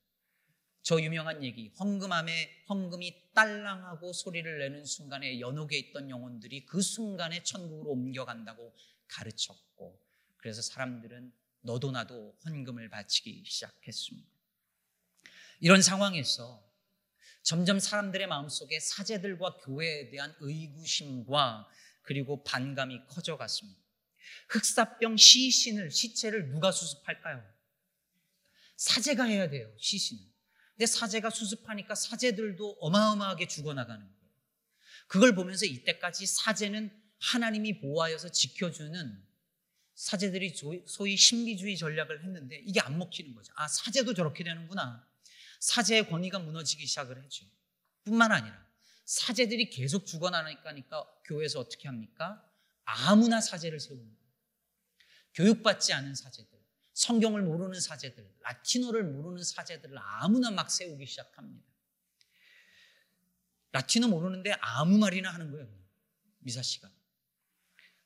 저 0.82 1.00
유명한 1.00 1.42
얘기, 1.42 1.72
헌금함에 1.80 2.64
헌금이 2.68 3.32
딸랑하고 3.32 4.12
소리를 4.12 4.58
내는 4.58 4.84
순간에 4.84 5.40
연옥에 5.40 5.78
있던 5.78 6.10
영혼들이 6.10 6.66
그 6.66 6.82
순간에 6.82 7.42
천국으로 7.42 7.90
옮겨간다고 7.90 8.76
가르쳤고, 9.08 9.98
그래서 10.36 10.60
사람들은 10.60 11.32
너도 11.62 11.90
나도 11.90 12.36
헌금을 12.44 12.90
바치기 12.90 13.44
시작했습니다. 13.46 14.28
이런 15.60 15.80
상황에서 15.80 16.62
점점 17.44 17.78
사람들의 17.78 18.26
마음속에 18.26 18.80
사제들과 18.80 19.58
교회에 19.58 20.08
대한 20.08 20.34
의구심과 20.40 21.68
그리고 22.02 22.42
반감이 22.42 23.06
커져갔습니다. 23.06 23.78
흑사병 24.48 25.18
시신을 25.18 25.90
시체를 25.90 26.48
누가 26.48 26.72
수습할까요? 26.72 27.44
사제가 28.76 29.24
해야 29.24 29.50
돼요. 29.50 29.70
시신은. 29.78 30.22
근데 30.72 30.86
사제가 30.86 31.28
수습하니까 31.30 31.94
사제들도 31.94 32.78
어마어마하게 32.80 33.46
죽어나가는 33.46 34.00
거예요. 34.02 34.30
그걸 35.06 35.34
보면서 35.34 35.66
이때까지 35.66 36.26
사제는 36.26 36.90
하나님이 37.20 37.80
보호하여서 37.80 38.30
지켜주는 38.30 39.22
사제들이 39.94 40.54
소위 40.86 41.16
신비주의 41.16 41.76
전략을 41.76 42.24
했는데 42.24 42.56
이게 42.64 42.80
안 42.80 42.98
먹히는 42.98 43.34
거죠. 43.34 43.52
아, 43.56 43.68
사제도 43.68 44.14
저렇게 44.14 44.42
되는구나. 44.44 45.06
사제의 45.64 46.08
권위가 46.10 46.40
무너지기 46.40 46.84
시작을 46.86 47.22
했죠. 47.22 47.46
뿐만 48.04 48.32
아니라 48.32 48.54
사제들이 49.06 49.70
계속 49.70 50.04
죽어나니까 50.04 50.74
교회에서 51.24 51.58
어떻게 51.58 51.88
합니까? 51.88 52.46
아무나 52.84 53.40
사제를 53.40 53.80
세우는. 53.80 54.14
교육받지 55.32 55.94
않은 55.94 56.14
사제들, 56.14 56.50
성경을 56.92 57.42
모르는 57.42 57.80
사제들, 57.80 58.30
라틴어를 58.40 59.04
모르는 59.04 59.42
사제들을 59.42 59.96
아무나 59.98 60.50
막 60.50 60.70
세우기 60.70 61.06
시작합니다. 61.06 61.66
라틴어 63.72 64.08
모르는데 64.08 64.52
아무 64.60 64.98
말이나 64.98 65.32
하는 65.32 65.50
거예요. 65.50 65.66
미사 66.40 66.60
씨가. 66.60 66.90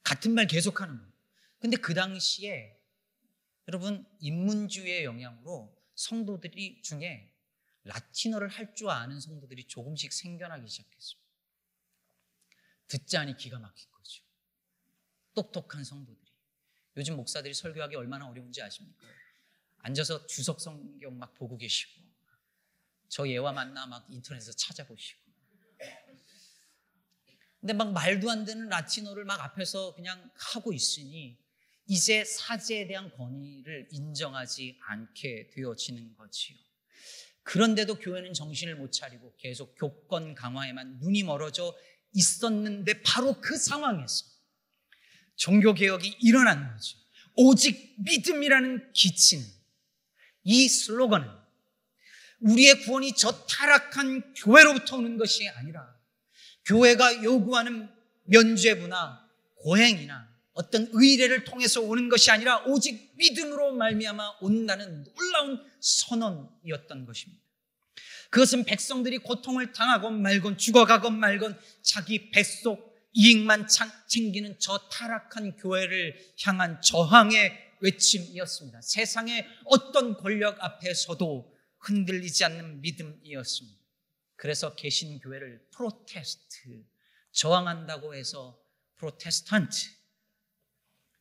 같은 0.04 0.32
말 0.32 0.46
계속 0.46 0.80
하는 0.80 0.96
거예요. 0.96 1.12
근데 1.58 1.76
그 1.76 1.92
당시에 1.92 2.80
여러분 3.66 4.06
인문주의의 4.20 5.02
영향으로 5.02 5.76
성도들이 5.96 6.82
중에 6.82 7.34
라틴어를 7.84 8.48
할 8.48 8.74
줄 8.74 8.90
아는 8.90 9.20
성도들이 9.20 9.64
조금씩 9.64 10.12
생겨나기 10.12 10.68
시작했습니다. 10.68 11.28
듣자니 12.88 13.36
기가 13.36 13.58
막힌 13.58 13.90
거죠. 13.90 14.22
똑똑한 15.34 15.84
성도들. 15.84 16.22
요즘 16.96 17.16
목사들이 17.16 17.54
설교하기 17.54 17.96
얼마나 17.96 18.26
어려운지 18.28 18.60
아십니까? 18.62 19.06
앉아서 19.78 20.26
주석 20.26 20.60
성경 20.60 21.18
막 21.18 21.34
보고 21.34 21.56
계시고 21.56 22.02
저 23.08 23.26
예와 23.28 23.52
만나 23.52 23.86
막 23.86 24.06
인터넷에서 24.10 24.52
찾아보시고 24.52 25.28
근데 27.60 27.72
막 27.72 27.92
말도 27.92 28.30
안 28.30 28.44
되는 28.44 28.68
라틴어를 28.68 29.24
막 29.24 29.40
앞에서 29.40 29.94
그냥 29.94 30.30
하고 30.34 30.72
있으니 30.72 31.38
이제 31.86 32.24
사제에 32.24 32.86
대한 32.86 33.10
권위를 33.10 33.88
인정하지 33.90 34.78
않게 34.80 35.50
되어지는 35.50 36.14
거지요. 36.14 36.58
그런데도 37.48 37.94
교회는 37.98 38.34
정신을 38.34 38.76
못 38.76 38.92
차리고 38.92 39.34
계속 39.38 39.74
교권 39.78 40.34
강화에만 40.34 40.98
눈이 41.00 41.22
멀어져 41.22 41.74
있었는데 42.12 43.00
바로 43.00 43.40
그 43.40 43.56
상황에서 43.56 44.26
종교개혁이 45.36 46.18
일어난 46.20 46.70
거죠. 46.70 46.98
오직 47.36 47.94
믿음이라는 48.04 48.92
기치는 48.92 49.46
이 50.44 50.68
슬로건은 50.68 51.26
우리의 52.40 52.80
구원이 52.82 53.14
저 53.14 53.46
타락한 53.46 54.34
교회로부터 54.34 54.98
오는 54.98 55.16
것이 55.16 55.48
아니라 55.48 55.96
교회가 56.66 57.24
요구하는 57.24 57.88
면죄부나 58.24 59.26
고행이나 59.54 60.28
어떤 60.58 60.88
의례를 60.90 61.44
통해서 61.44 61.80
오는 61.80 62.08
것이 62.08 62.32
아니라 62.32 62.64
오직 62.64 63.12
믿음으로 63.16 63.74
말미암아 63.74 64.38
온다는 64.40 65.04
놀라운 65.04 65.64
선언이었던 65.78 67.06
것입니다. 67.06 67.40
그것은 68.30 68.64
백성들이 68.64 69.18
고통을 69.18 69.72
당하건 69.72 70.20
말건 70.20 70.58
죽어가건 70.58 71.16
말건 71.16 71.56
자기 71.82 72.32
뱃속 72.32 72.92
이익만 73.12 73.68
챙기는 74.08 74.58
저 74.58 74.88
타락한 74.88 75.58
교회를 75.58 76.18
향한 76.42 76.80
저항의 76.82 77.52
외침이었습니다. 77.80 78.80
세상의 78.82 79.46
어떤 79.64 80.16
권력 80.16 80.60
앞에서도 80.60 81.54
흔들리지 81.78 82.44
않는 82.44 82.80
믿음이었습니다. 82.80 83.78
그래서 84.34 84.74
개신교회를 84.74 85.68
protest, 85.70 86.84
저항한다고 87.30 88.16
해서 88.16 88.60
프로테스탄트. 88.96 89.97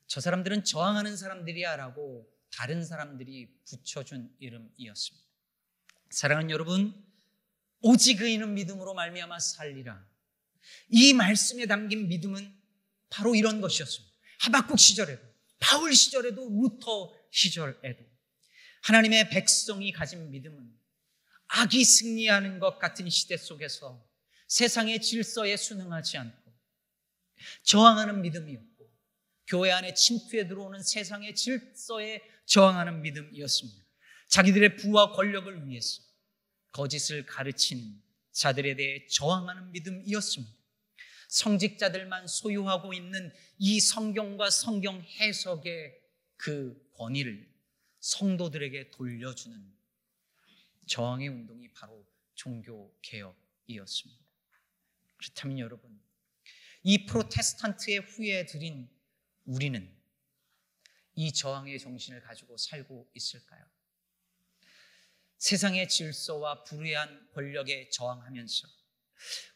저 0.08 0.22
사람들은 0.22 0.64
저항하는 0.64 1.18
사람들이야 1.18 1.76
라고 1.76 2.28
다른 2.52 2.84
사람들이 2.84 3.50
붙여준 3.66 4.36
이름이었습니다. 4.40 5.28
사랑하는 6.10 6.50
여러분, 6.50 6.94
오직 7.82 8.22
의인은 8.22 8.54
믿음으로 8.56 8.94
말미암아 8.94 9.40
살리라. 9.40 10.04
이 10.90 11.14
말씀에 11.14 11.66
담긴 11.66 12.08
믿음은 12.08 12.56
바로 13.10 13.36
이런 13.36 13.62
것이었습니다. 13.62 14.16
하박국 14.40 14.80
시절에도, 14.80 15.22
바울 15.60 15.94
시절에도, 15.94 16.50
루터 16.50 17.14
시절에도 17.32 18.04
하나님의 18.84 19.30
백성이 19.30 19.92
가진 19.92 20.32
믿음은 20.32 20.74
악이 21.50 21.84
승리하는 21.84 22.60
것 22.60 22.80
같은 22.80 23.10
시대 23.10 23.38
속에서 23.38 24.06
세상의 24.48 25.02
질서에 25.02 25.58
순응하지 25.58 26.18
않고 26.18 26.54
저항하는 27.64 28.22
믿음이었고 28.22 28.77
교회 29.48 29.72
안에 29.72 29.94
침투해 29.94 30.48
들어오는 30.48 30.84
세상의 30.84 31.34
질서에 31.34 32.22
저항하는 32.46 33.02
믿음이었습니다. 33.02 33.84
자기들의 34.28 34.76
부와 34.76 35.14
권력을 35.14 35.68
위해서 35.68 36.02
거짓을 36.74 37.26
가르치는 37.26 38.02
자들에 38.32 38.76
대해 38.76 39.08
저항하는 39.08 39.72
믿음이었습니다. 39.72 40.54
성직자들만 41.30 42.28
소유하고 42.28 42.94
있는 42.94 43.34
이 43.58 43.80
성경과 43.80 44.50
성경 44.50 45.02
해석의 45.02 45.98
그 46.36 46.90
권위를 46.94 47.50
성도들에게 48.00 48.92
돌려주는 48.92 49.74
저항의 50.86 51.28
운동이 51.28 51.72
바로 51.74 52.06
종교 52.36 52.96
개혁이었습니다. 53.02 54.22
그렇다면 55.18 55.60
여러분, 55.60 56.00
이 56.84 57.06
프로테스탄트의 57.06 58.00
후예 58.00 58.46
들인 58.46 58.88
우리는 59.48 59.92
이 61.16 61.32
저항의 61.34 61.80
정신을 61.80 62.22
가지고 62.22 62.58
살고 62.58 63.10
있을까요? 63.16 63.66
세상의 65.38 65.88
질서와 65.88 66.64
불의한 66.64 67.30
권력에 67.34 67.90
저항하면서 67.90 68.68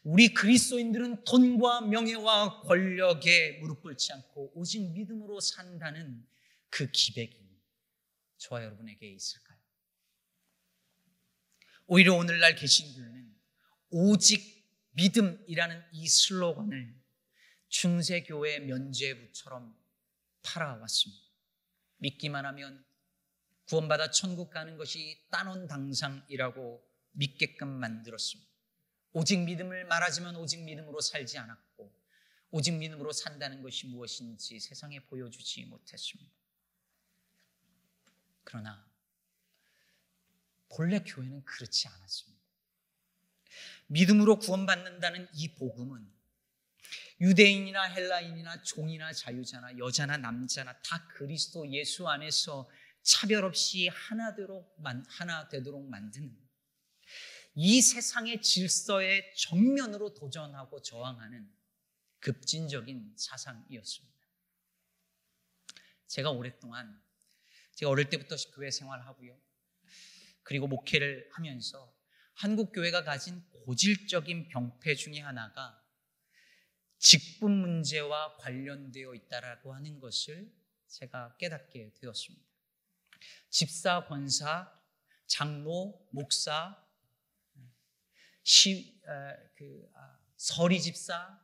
우리 0.02 0.34
그리스도인들은 0.34 1.24
돈과 1.24 1.82
명예와 1.82 2.62
권력에 2.62 3.58
무릎 3.60 3.82
꿇지 3.82 4.12
않고 4.12 4.52
오직 4.54 4.90
믿음으로 4.92 5.38
산다는 5.40 6.26
그 6.68 6.90
기백이 6.90 7.40
저와 8.38 8.64
여러분에게 8.64 9.08
있을까요? 9.08 9.58
오히려 11.86 12.14
오늘날 12.14 12.56
개신교회는 12.56 13.36
오직 13.90 14.64
믿음이라는 14.92 15.84
이 15.92 16.08
슬로건을 16.08 17.02
중세교회 17.68 18.60
면죄부처럼 18.60 19.81
팔아왔습니다. 20.42 21.22
믿기만 21.98 22.44
하면 22.46 22.84
구원받아 23.68 24.10
천국 24.10 24.50
가는 24.50 24.76
것이 24.76 25.26
따놓은 25.30 25.66
당상이라고 25.66 26.84
믿게끔 27.12 27.68
만들었습니다. 27.68 28.50
오직 29.12 29.40
믿음을 29.40 29.84
말하지만 29.86 30.36
오직 30.36 30.62
믿음으로 30.62 31.00
살지 31.00 31.38
않았고 31.38 31.92
오직 32.50 32.72
믿음으로 32.72 33.12
산다는 33.12 33.62
것이 33.62 33.86
무엇인지 33.86 34.60
세상에 34.60 35.00
보여주지 35.00 35.64
못했습니다. 35.64 36.30
그러나 38.44 38.86
본래 40.68 40.98
교회는 41.00 41.44
그렇지 41.44 41.88
않았습니다. 41.88 42.42
믿음으로 43.86 44.38
구원받는다는 44.38 45.28
이 45.34 45.54
복음은 45.54 46.11
유대인이나 47.22 47.84
헬라인이나 47.84 48.62
종이나 48.62 49.12
자유자나 49.12 49.78
여자나 49.78 50.16
남자나 50.16 50.76
다 50.82 51.06
그리스도 51.06 51.70
예수 51.70 52.08
안에서 52.08 52.68
차별 53.02 53.44
없이 53.44 53.86
하나 53.86 54.34
되도록, 54.34 54.76
하나 55.06 55.48
되도록 55.48 55.88
만드는 55.88 56.36
이 57.54 57.80
세상의 57.80 58.42
질서에 58.42 59.34
정면으로 59.36 60.14
도전하고 60.14 60.82
저항하는 60.82 61.48
급진적인 62.18 63.14
사상이었습니다. 63.16 64.12
제가 66.08 66.30
오랫동안 66.30 67.00
제가 67.74 67.90
어릴 67.90 68.10
때부터 68.10 68.34
교회 68.54 68.70
생활하고요. 68.72 69.38
그리고 70.42 70.66
목회를 70.66 71.30
하면서 71.34 71.94
한국 72.34 72.72
교회가 72.72 73.04
가진 73.04 73.44
고질적인 73.64 74.48
병폐 74.48 74.96
중의 74.96 75.20
하나가 75.20 75.81
직분 77.02 77.50
문제와 77.50 78.36
관련되어 78.36 79.12
있다라고 79.16 79.74
하는 79.74 79.98
것을 79.98 80.48
제가 80.86 81.36
깨닫게 81.36 81.94
되었습니다. 81.94 82.46
집사, 83.50 84.06
권사, 84.06 84.72
장로, 85.26 86.00
목사, 86.12 86.80
시, 88.44 89.02
어, 89.04 89.36
그, 89.56 89.90
아, 89.94 90.16
서리 90.36 90.80
집사, 90.80 91.40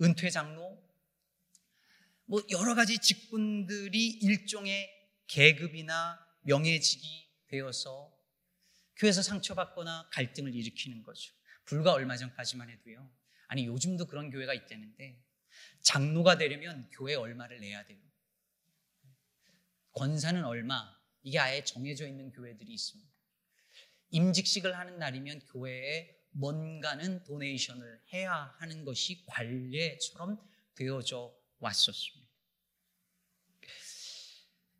은퇴 0.00 0.30
장로, 0.30 0.82
뭐 2.24 2.40
여러 2.50 2.74
가지 2.74 2.98
직분들이 2.98 4.06
일종의 4.22 4.88
계급이나 5.26 6.26
명예직이 6.40 7.28
되어서 7.48 8.18
교회에서 8.96 9.20
상처받거나 9.20 10.08
갈등을 10.10 10.54
일으키는 10.54 11.02
거죠. 11.02 11.34
불과 11.66 11.92
얼마 11.92 12.16
전까지만 12.16 12.70
해도요. 12.70 13.19
아니 13.50 13.66
요즘도 13.66 14.06
그런 14.06 14.30
교회가 14.30 14.54
있다는데 14.54 15.20
장로가 15.80 16.38
되려면 16.38 16.88
교회 16.92 17.14
얼마를 17.16 17.58
내야 17.58 17.84
돼요. 17.84 17.98
권사는 19.90 20.44
얼마 20.44 20.96
이게 21.24 21.40
아예 21.40 21.64
정해져 21.64 22.06
있는 22.06 22.30
교회들이 22.30 22.72
있습니다. 22.72 23.10
임직식을 24.10 24.78
하는 24.78 25.00
날이면 25.00 25.46
교회에 25.46 26.16
뭔가는 26.30 27.24
도네이션을 27.24 28.04
해야 28.12 28.54
하는 28.60 28.84
것이 28.84 29.24
관례처럼 29.26 30.40
되어져 30.76 31.36
왔었습니다. 31.58 32.30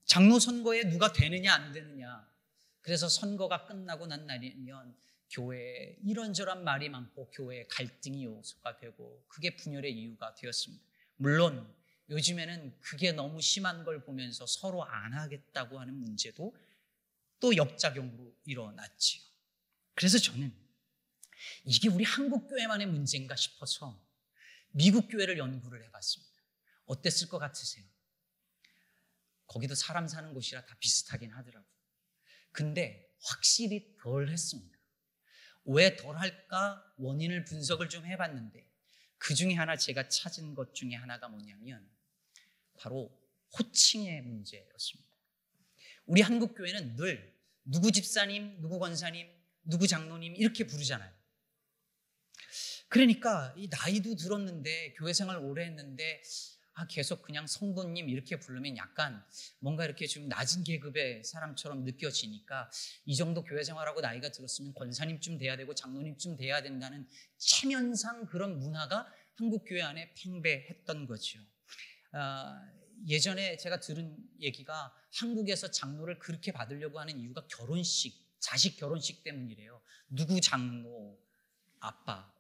장로 0.04 0.38
선거에 0.38 0.84
누가 0.84 1.12
되느냐 1.12 1.52
안 1.52 1.72
되느냐. 1.72 2.30
그래서 2.82 3.08
선거가 3.08 3.66
끝나고 3.66 4.06
난 4.06 4.26
날이면 4.26 4.96
교회에 5.30 5.96
이런저런 6.04 6.64
말이 6.64 6.88
많고 6.88 7.30
교회에 7.30 7.66
갈등이 7.68 8.24
요소가 8.24 8.78
되고 8.78 9.24
그게 9.28 9.56
분열의 9.56 9.92
이유가 9.92 10.34
되었습니다. 10.34 10.84
물론 11.16 11.72
요즘에는 12.08 12.76
그게 12.80 13.12
너무 13.12 13.40
심한 13.40 13.84
걸 13.84 14.02
보면서 14.02 14.44
서로 14.46 14.84
안 14.84 15.12
하겠다고 15.12 15.78
하는 15.78 15.94
문제도 15.94 16.54
또 17.38 17.56
역작용으로 17.56 18.34
일어났지요. 18.44 19.22
그래서 19.94 20.18
저는 20.18 20.52
이게 21.64 21.88
우리 21.88 22.04
한국 22.04 22.48
교회만의 22.48 22.88
문제인가 22.88 23.36
싶어서 23.36 23.98
미국 24.72 25.08
교회를 25.08 25.38
연구를 25.38 25.84
해봤습니다. 25.84 26.30
어땠을 26.86 27.28
것 27.28 27.38
같으세요? 27.38 27.84
거기도 29.46 29.74
사람 29.74 30.06
사는 30.06 30.32
곳이라 30.34 30.64
다 30.64 30.76
비슷하긴 30.80 31.32
하더라고요. 31.32 31.70
근데 32.52 33.08
확실히 33.22 33.96
덜 34.00 34.28
했습니다. 34.28 34.79
왜 35.64 35.96
덜 35.96 36.16
할까 36.18 36.82
원인을 36.96 37.44
분석을 37.44 37.88
좀 37.88 38.06
해봤는데 38.06 38.66
그 39.18 39.34
중에 39.34 39.54
하나 39.54 39.76
제가 39.76 40.08
찾은 40.08 40.54
것 40.54 40.74
중에 40.74 40.94
하나가 40.94 41.28
뭐냐면 41.28 41.88
바로 42.74 43.14
호칭의 43.58 44.22
문제였습니다. 44.22 45.10
우리 46.06 46.22
한국 46.22 46.54
교회는 46.54 46.96
늘 46.96 47.38
누구 47.64 47.92
집사님, 47.92 48.60
누구 48.60 48.78
권사님, 48.78 49.28
누구 49.62 49.86
장로님 49.86 50.34
이렇게 50.36 50.66
부르잖아요. 50.66 51.12
그러니까 52.88 53.54
이 53.56 53.68
나이도 53.68 54.16
들었는데 54.16 54.94
교회 54.94 55.12
생활 55.12 55.36
오래 55.36 55.64
했는데 55.66 56.22
아, 56.80 56.86
계속 56.86 57.20
그냥 57.20 57.46
성도님 57.46 58.08
이렇게 58.08 58.36
부르면 58.36 58.78
약간 58.78 59.22
뭔가 59.58 59.84
이렇게 59.84 60.06
좀 60.06 60.28
낮은 60.28 60.64
계급의 60.64 61.24
사람처럼 61.24 61.84
느껴지니까 61.84 62.70
이 63.04 63.16
정도 63.16 63.44
교회 63.44 63.62
생활하고 63.62 64.00
나이가 64.00 64.30
들었으면 64.30 64.72
권사님쯤 64.72 65.36
돼야 65.36 65.58
되고 65.58 65.74
장로님쯤 65.74 66.38
돼야 66.38 66.62
된다는 66.62 67.06
체면상 67.36 68.24
그런 68.24 68.58
문화가 68.58 69.12
한국 69.34 69.64
교회 69.66 69.82
안에 69.82 70.14
팽배했던 70.14 71.06
거죠. 71.06 71.40
아, 72.12 72.66
예전에 73.06 73.58
제가 73.58 73.80
들은 73.80 74.16
얘기가 74.40 74.94
한국에서 75.12 75.70
장로를 75.70 76.18
그렇게 76.18 76.50
받으려고 76.50 76.98
하는 76.98 77.20
이유가 77.20 77.46
결혼식, 77.46 78.26
자식 78.38 78.78
결혼식 78.78 79.22
때문이래요. 79.22 79.82
누구 80.08 80.40
장로, 80.40 81.18
아빠. 81.78 82.32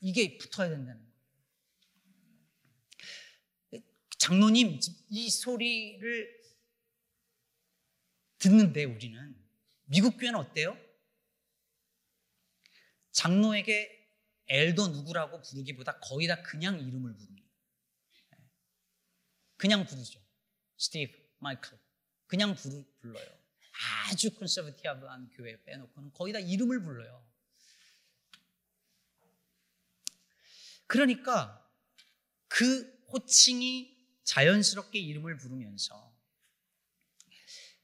이게 0.00 0.38
붙어야 0.38 0.70
된다는 0.70 1.09
장로님 4.20 4.78
이 5.08 5.30
소리를 5.30 6.40
듣는데 8.36 8.84
우리는 8.84 9.34
미국 9.84 10.18
교회는 10.18 10.38
어때요? 10.38 10.78
장로에게 13.12 13.98
엘도 14.46 14.88
누구라고 14.88 15.40
부르기보다 15.40 16.00
거의 16.00 16.26
다 16.26 16.42
그냥 16.42 16.78
이름을 16.78 17.14
부릅니다. 17.14 17.48
그냥 19.56 19.86
부르죠. 19.86 20.20
스티브, 20.76 21.16
마이클. 21.38 21.78
그냥 22.26 22.54
부르, 22.54 22.84
불러요. 22.98 23.26
아주 24.10 24.34
컨서버티브한 24.34 25.30
교회 25.30 25.62
빼놓고는 25.64 26.12
거의 26.12 26.34
다 26.34 26.38
이름을 26.38 26.82
불러요. 26.82 27.26
그러니까 30.86 31.66
그 32.48 33.02
호칭이 33.12 33.99
자연스럽게 34.30 35.00
이름을 35.00 35.38
부르면서 35.38 36.16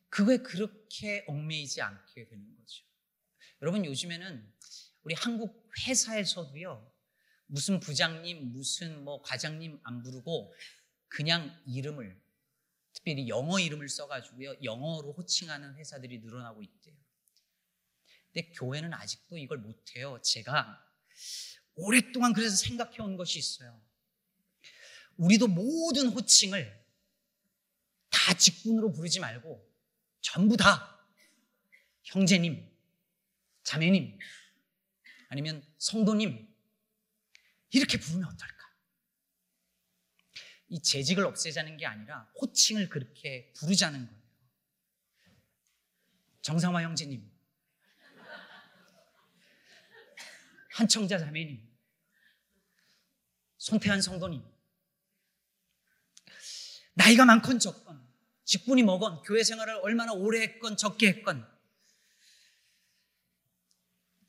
그거에 0.09 0.38
그렇게 0.38 1.24
얽매이지 1.26 1.82
않게 1.82 2.28
되는 2.28 2.56
거죠. 2.56 2.85
여러분 3.62 3.85
요즘에는 3.85 4.54
우리 5.02 5.14
한국 5.16 5.68
회사에서도요 5.80 6.92
무슨 7.46 7.80
부장님 7.80 8.52
무슨 8.52 9.02
뭐 9.02 9.22
과장님 9.22 9.80
안 9.82 10.02
부르고 10.02 10.54
그냥 11.09 11.61
이름을 11.66 12.16
특별히 12.92 13.28
영어 13.28 13.59
이름을 13.59 13.88
써가지고요 13.88 14.62
영어로 14.62 15.14
호칭하는 15.14 15.74
회사들이 15.74 16.20
늘어나고 16.20 16.62
있대요. 16.62 16.96
근데 18.32 18.52
교회는 18.52 18.94
아직도 18.94 19.37
이걸 19.37 19.59
못해요. 19.59 20.20
제가 20.22 20.80
오랫동안 21.74 22.32
그래서 22.32 22.54
생각해 22.54 23.02
온 23.02 23.16
것이 23.16 23.40
있어요. 23.40 23.86
우리도 25.16 25.48
모든 25.48 26.09
호칭을 26.09 26.85
다 28.11 28.35
직분으로 28.35 28.92
부르지 28.92 29.20
말고 29.20 29.66
전부 30.20 30.57
다 30.57 31.00
형제님, 32.02 32.68
자매님, 33.62 34.18
아니면 35.29 35.62
성도님 35.79 36.55
이렇게 37.70 37.98
부르면 37.98 38.26
어떨까? 38.26 38.57
이 40.68 40.83
재직을 40.83 41.24
없애자는 41.24 41.76
게 41.76 41.87
아니라 41.87 42.31
호칭을 42.40 42.88
그렇게 42.88 43.52
부르자는 43.57 44.07
거예요. 44.07 44.22
정상화 46.42 46.83
형제님, 46.83 47.29
한청자 50.70 51.18
자매님, 51.18 51.66
손태한 53.59 54.00
성도님, 54.02 54.56
나이가 56.96 57.26
많건 57.26 57.59
적건, 57.59 58.02
직분이 58.44 58.82
뭐건, 58.82 59.22
교회 59.22 59.44
생활을 59.44 59.74
얼마나 59.82 60.12
오래 60.12 60.40
했건 60.40 60.76
적게 60.76 61.09
했건, 61.09 61.46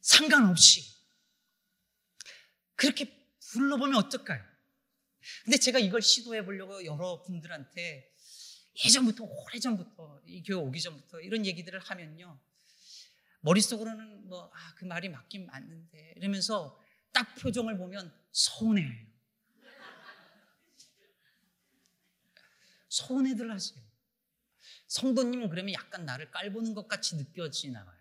상관없이 0.02 0.84
그렇게 2.76 3.06
불러보면 3.52 3.96
어떨까요? 3.96 4.44
근데 5.46 5.58
제가 5.58 5.80
이걸 5.80 6.02
시도해 6.02 6.44
보려고 6.46 6.84
여러분들한테 6.84 8.14
예전부터, 8.86 9.24
오래전부터, 9.24 10.22
이 10.26 10.44
교회 10.44 10.58
오기 10.58 10.82
전부터 10.82 11.22
이런 11.22 11.46
얘기들을 11.46 11.80
하면요. 11.80 12.40
머릿속으로는 13.40 14.28
뭐, 14.28 14.52
아, 14.54 14.74
그 14.76 14.86
말이 14.86 15.10
맞긴 15.10 15.46
맞는데. 15.46 16.14
이러면서 16.18 16.80
딱 17.12 17.34
표정을 17.36 17.78
보면 17.78 18.14
서운해요. 18.32 19.17
서운해들 22.90 23.52
하세요. 23.52 23.82
성도님은 24.88 25.50
그러면 25.50 25.74
약간 25.74 26.06
나를 26.06 26.32
깔보는 26.32 26.74
것 26.74 26.88
같이 26.88 27.16
느껴지나 27.16 27.84
봐요. 27.84 27.98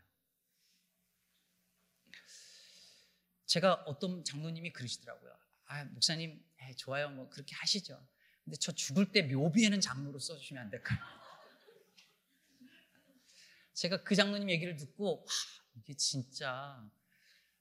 제가 3.46 3.74
어떤 3.86 4.24
장로님이 4.24 4.72
그러시더라고요. 4.72 5.36
아, 5.66 5.84
목사님, 5.84 6.44
에, 6.60 6.74
좋아요. 6.74 7.10
뭐 7.10 7.28
그렇게 7.28 7.54
하시죠. 7.54 8.06
근데 8.44 8.56
저 8.58 8.72
죽을 8.72 9.10
때 9.10 9.22
묘비에는 9.22 9.80
장로로 9.80 10.18
써주시면 10.18 10.64
안 10.64 10.70
될까요? 10.70 10.98
제가 13.74 14.04
그 14.04 14.14
장로님 14.14 14.50
얘기를 14.50 14.76
듣고, 14.76 15.24
와, 15.24 15.32
이게 15.74 15.94
진짜 15.94 16.88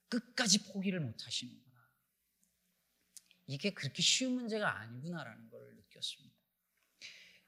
끝까지 0.08 0.72
포기를 0.72 1.00
못 1.00 1.26
하시는구나. 1.26 1.66
이게 3.48 3.74
그렇게 3.74 4.02
쉬운 4.02 4.34
문제가 4.34 4.80
아니구나라는 4.80 5.50
걸 5.50 5.74
느꼈습니다. 5.76 6.35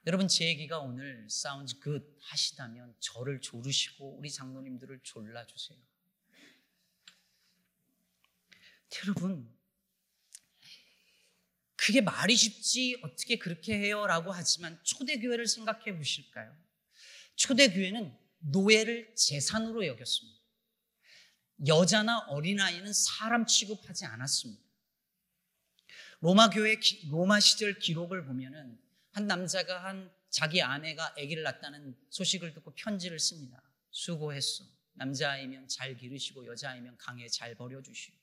여러분 0.08 0.26
제 0.26 0.46
얘기가 0.46 0.78
오늘 0.78 1.26
sounds 1.26 1.78
good 1.82 2.02
하시다면 2.20 2.94
저를 2.98 3.42
조르시고 3.42 4.16
우리 4.16 4.30
장로님들을 4.30 5.00
졸라주세요. 5.02 5.78
여러분 9.04 9.54
그게 11.76 12.00
말이 12.00 12.34
쉽지 12.34 12.98
어떻게 13.02 13.36
그렇게 13.36 13.78
해요? 13.78 14.06
라고 14.06 14.32
하지만 14.32 14.82
초대교회를 14.82 15.46
생각해 15.46 15.94
보실까요? 15.94 16.56
초대교회는 17.36 18.16
노예를 18.38 19.14
재산으로 19.14 19.86
여겼습니다. 19.86 20.40
여자나 21.66 22.20
어린아이는 22.28 22.94
사람 22.94 23.44
취급하지 23.44 24.06
않았습니다. 24.06 24.62
로마 26.20 26.48
교회 26.48 26.80
로마 27.10 27.40
시절 27.40 27.78
기록을 27.78 28.24
보면은 28.24 28.87
한 29.12 29.26
남자가 29.26 29.84
한 29.84 30.10
자기 30.30 30.62
아내가 30.62 31.14
아기를 31.18 31.42
낳았다는 31.42 31.96
소식을 32.10 32.54
듣고 32.54 32.72
편지를 32.74 33.18
씁니다. 33.18 33.62
수고했어. 33.90 34.64
남자아이면 34.94 35.68
잘 35.68 35.96
기르시고 35.96 36.46
여자아이면 36.46 36.96
강에 36.98 37.28
잘 37.28 37.54
버려주시오. 37.54 38.14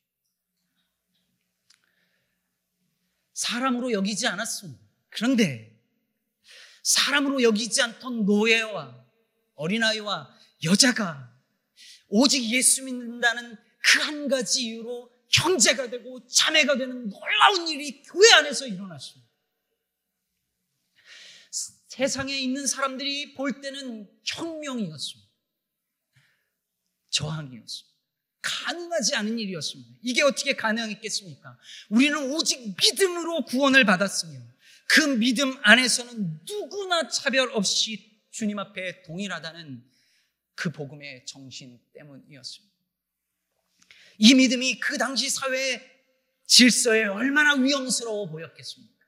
사람으로 3.33 3.91
여기지 3.91 4.27
않았습니다. 4.27 4.81
그런데 5.09 5.77
사람으로 6.83 7.41
여기지 7.41 7.81
않던 7.81 8.25
노예와 8.25 9.05
어린아이와 9.55 10.37
여자가 10.63 11.33
오직 12.07 12.49
예수 12.51 12.83
믿는다는 12.83 13.57
그 13.85 13.99
한 14.01 14.27
가지 14.27 14.63
이유로 14.63 15.11
형제가 15.29 15.89
되고 15.89 16.25
자매가 16.27 16.77
되는 16.77 17.09
놀라운 17.09 17.67
일이 17.67 18.01
교회 18.03 18.33
안에서 18.33 18.67
일어났습니다. 18.67 19.24
세상에 21.95 22.37
있는 22.37 22.67
사람들이 22.67 23.35
볼 23.35 23.61
때는 23.61 24.09
혁명이었습니다. 24.25 25.31
저항이었습니다. 27.09 27.95
가능하지 28.41 29.15
않은 29.15 29.39
일이었습니다. 29.39 29.91
이게 30.01 30.21
어떻게 30.21 30.55
가능했겠습니까? 30.55 31.57
우리는 31.89 32.33
오직 32.33 32.75
믿음으로 32.77 33.45
구원을 33.45 33.85
받았으며 33.85 34.39
그 34.87 35.01
믿음 35.17 35.57
안에서는 35.63 36.41
누구나 36.45 37.07
차별 37.07 37.49
없이 37.51 38.21
주님 38.29 38.59
앞에 38.59 39.03
동일하다는 39.03 39.89
그 40.53 40.71
복음의 40.71 41.25
정신 41.25 41.79
때문이었습니다. 41.93 42.75
이 44.17 44.33
믿음이 44.33 44.81
그 44.81 44.97
당시 44.97 45.29
사회 45.29 45.81
질서에 46.45 47.05
얼마나 47.05 47.53
위험스러워 47.53 48.29
보였겠습니까? 48.29 49.04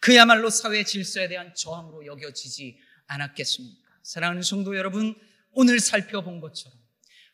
그야말로 0.00 0.50
사회 0.50 0.82
질서에 0.84 1.28
대한 1.28 1.54
저항으로 1.54 2.06
여겨지지 2.06 2.78
않았겠습니까? 3.06 3.88
사랑하는 4.02 4.42
성도 4.42 4.76
여러분, 4.76 5.14
오늘 5.52 5.80
살펴본 5.80 6.40
것처럼 6.40 6.78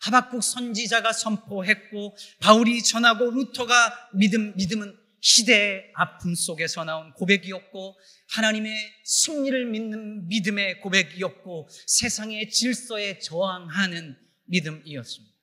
하박국 0.00 0.42
선지자가 0.42 1.12
선포했고 1.12 2.16
바울이 2.40 2.82
전하고 2.82 3.30
루터가 3.30 4.10
믿음 4.14 4.54
믿음은 4.56 4.96
시대의 5.20 5.90
아픔 5.94 6.34
속에서 6.34 6.84
나온 6.84 7.12
고백이었고 7.14 7.98
하나님의 8.30 8.76
승리를 9.04 9.66
믿는 9.66 10.28
믿음의 10.28 10.80
고백이었고 10.80 11.68
세상의 11.86 12.50
질서에 12.50 13.18
저항하는 13.18 14.16
믿음이었습니다. 14.44 15.34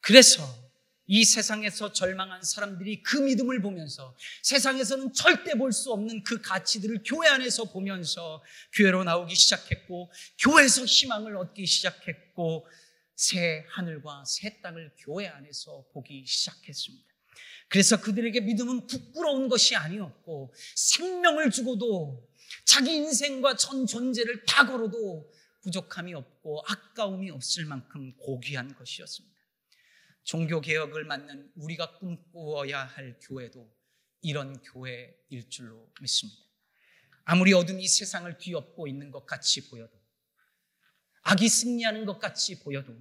그래서 0.00 0.42
이 1.12 1.24
세상에서 1.24 1.92
절망한 1.92 2.44
사람들이 2.44 3.02
그 3.02 3.16
믿음을 3.16 3.60
보면서 3.60 4.16
세상에서는 4.42 5.12
절대 5.12 5.54
볼 5.54 5.72
수 5.72 5.90
없는 5.92 6.22
그 6.22 6.40
가치들을 6.40 7.02
교회 7.04 7.28
안에서 7.28 7.64
보면서 7.64 8.42
교회로 8.74 9.02
나오기 9.02 9.34
시작했고 9.34 10.12
교회에서 10.38 10.84
희망을 10.84 11.36
얻기 11.36 11.66
시작했고 11.66 12.64
새 13.16 13.64
하늘과 13.70 14.24
새 14.24 14.60
땅을 14.60 14.92
교회 14.98 15.26
안에서 15.26 15.84
보기 15.92 16.24
시작했습니다. 16.26 17.04
그래서 17.68 18.00
그들에게 18.00 18.40
믿음은 18.42 18.86
부끄러운 18.86 19.48
것이 19.48 19.74
아니었고 19.74 20.54
생명을 20.76 21.50
주고도 21.50 22.24
자기 22.66 22.94
인생과 22.94 23.56
전 23.56 23.84
존재를 23.84 24.44
다 24.44 24.64
걸어도 24.64 25.28
부족함이 25.62 26.14
없고 26.14 26.62
아까움이 26.68 27.30
없을 27.30 27.64
만큼 27.64 28.14
고귀한 28.16 28.76
것이었습니다. 28.76 29.39
종교 30.30 30.60
개혁을 30.60 31.06
맞는 31.06 31.50
우리가 31.56 31.98
꿈꾸어야 31.98 32.84
할 32.84 33.18
교회도 33.20 33.68
이런 34.22 34.62
교회일 34.62 35.48
줄로 35.48 35.92
믿습니다. 36.00 36.40
아무리 37.24 37.52
어둠이 37.52 37.88
세상을 37.88 38.38
뒤엎고 38.38 38.86
있는 38.86 39.10
것 39.10 39.26
같이 39.26 39.68
보여도 39.68 40.00
악이 41.22 41.48
승리하는 41.48 42.04
것 42.04 42.20
같이 42.20 42.60
보여도 42.60 42.96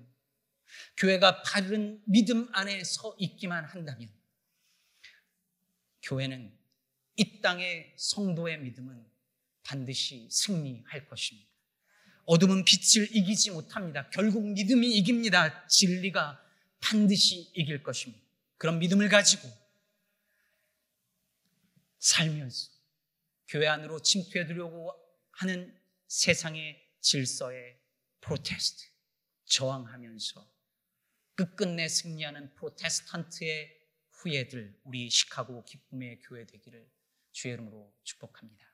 교회가 0.98 1.44
바른 1.44 2.02
믿음 2.08 2.50
안에 2.52 2.84
서 2.84 3.16
있기만 3.20 3.64
한다면 3.64 4.10
교회는 6.02 6.52
이 7.16 7.42
땅의 7.42 7.94
성도의 7.96 8.60
믿음은 8.60 9.06
반드시 9.62 10.28
승리할 10.32 11.08
것입니다. 11.08 11.48
어둠은 12.26 12.66
빛을 12.66 13.16
이기지 13.16 13.52
못합니다. 13.52 14.10
결국 14.10 14.52
믿음이 14.52 14.98
이깁니다. 14.98 15.68
진리가 15.68 16.49
반드시 16.80 17.52
이길 17.54 17.84
것입니다. 17.84 18.24
그런 18.58 18.80
믿음을 18.80 19.10
가지고 19.10 19.50
살면서 22.00 22.72
교회 23.48 23.68
안으로 23.68 24.02
침투해 24.02 24.46
들려고 24.46 24.94
하는 25.32 25.78
세상의 26.08 26.90
질서에 27.02 27.80
프로테스트, 28.22 28.86
저항하면서 29.46 30.60
끝끝내 31.36 31.88
승리하는 31.88 32.54
프로테스탄트의 32.56 33.80
후예들, 34.12 34.78
우리 34.84 35.10
시카고 35.10 35.64
기쁨의 35.64 36.22
교회 36.22 36.46
되기를 36.46 36.90
주의 37.32 37.54
이름으로 37.54 37.94
축복합니다. 38.04 38.69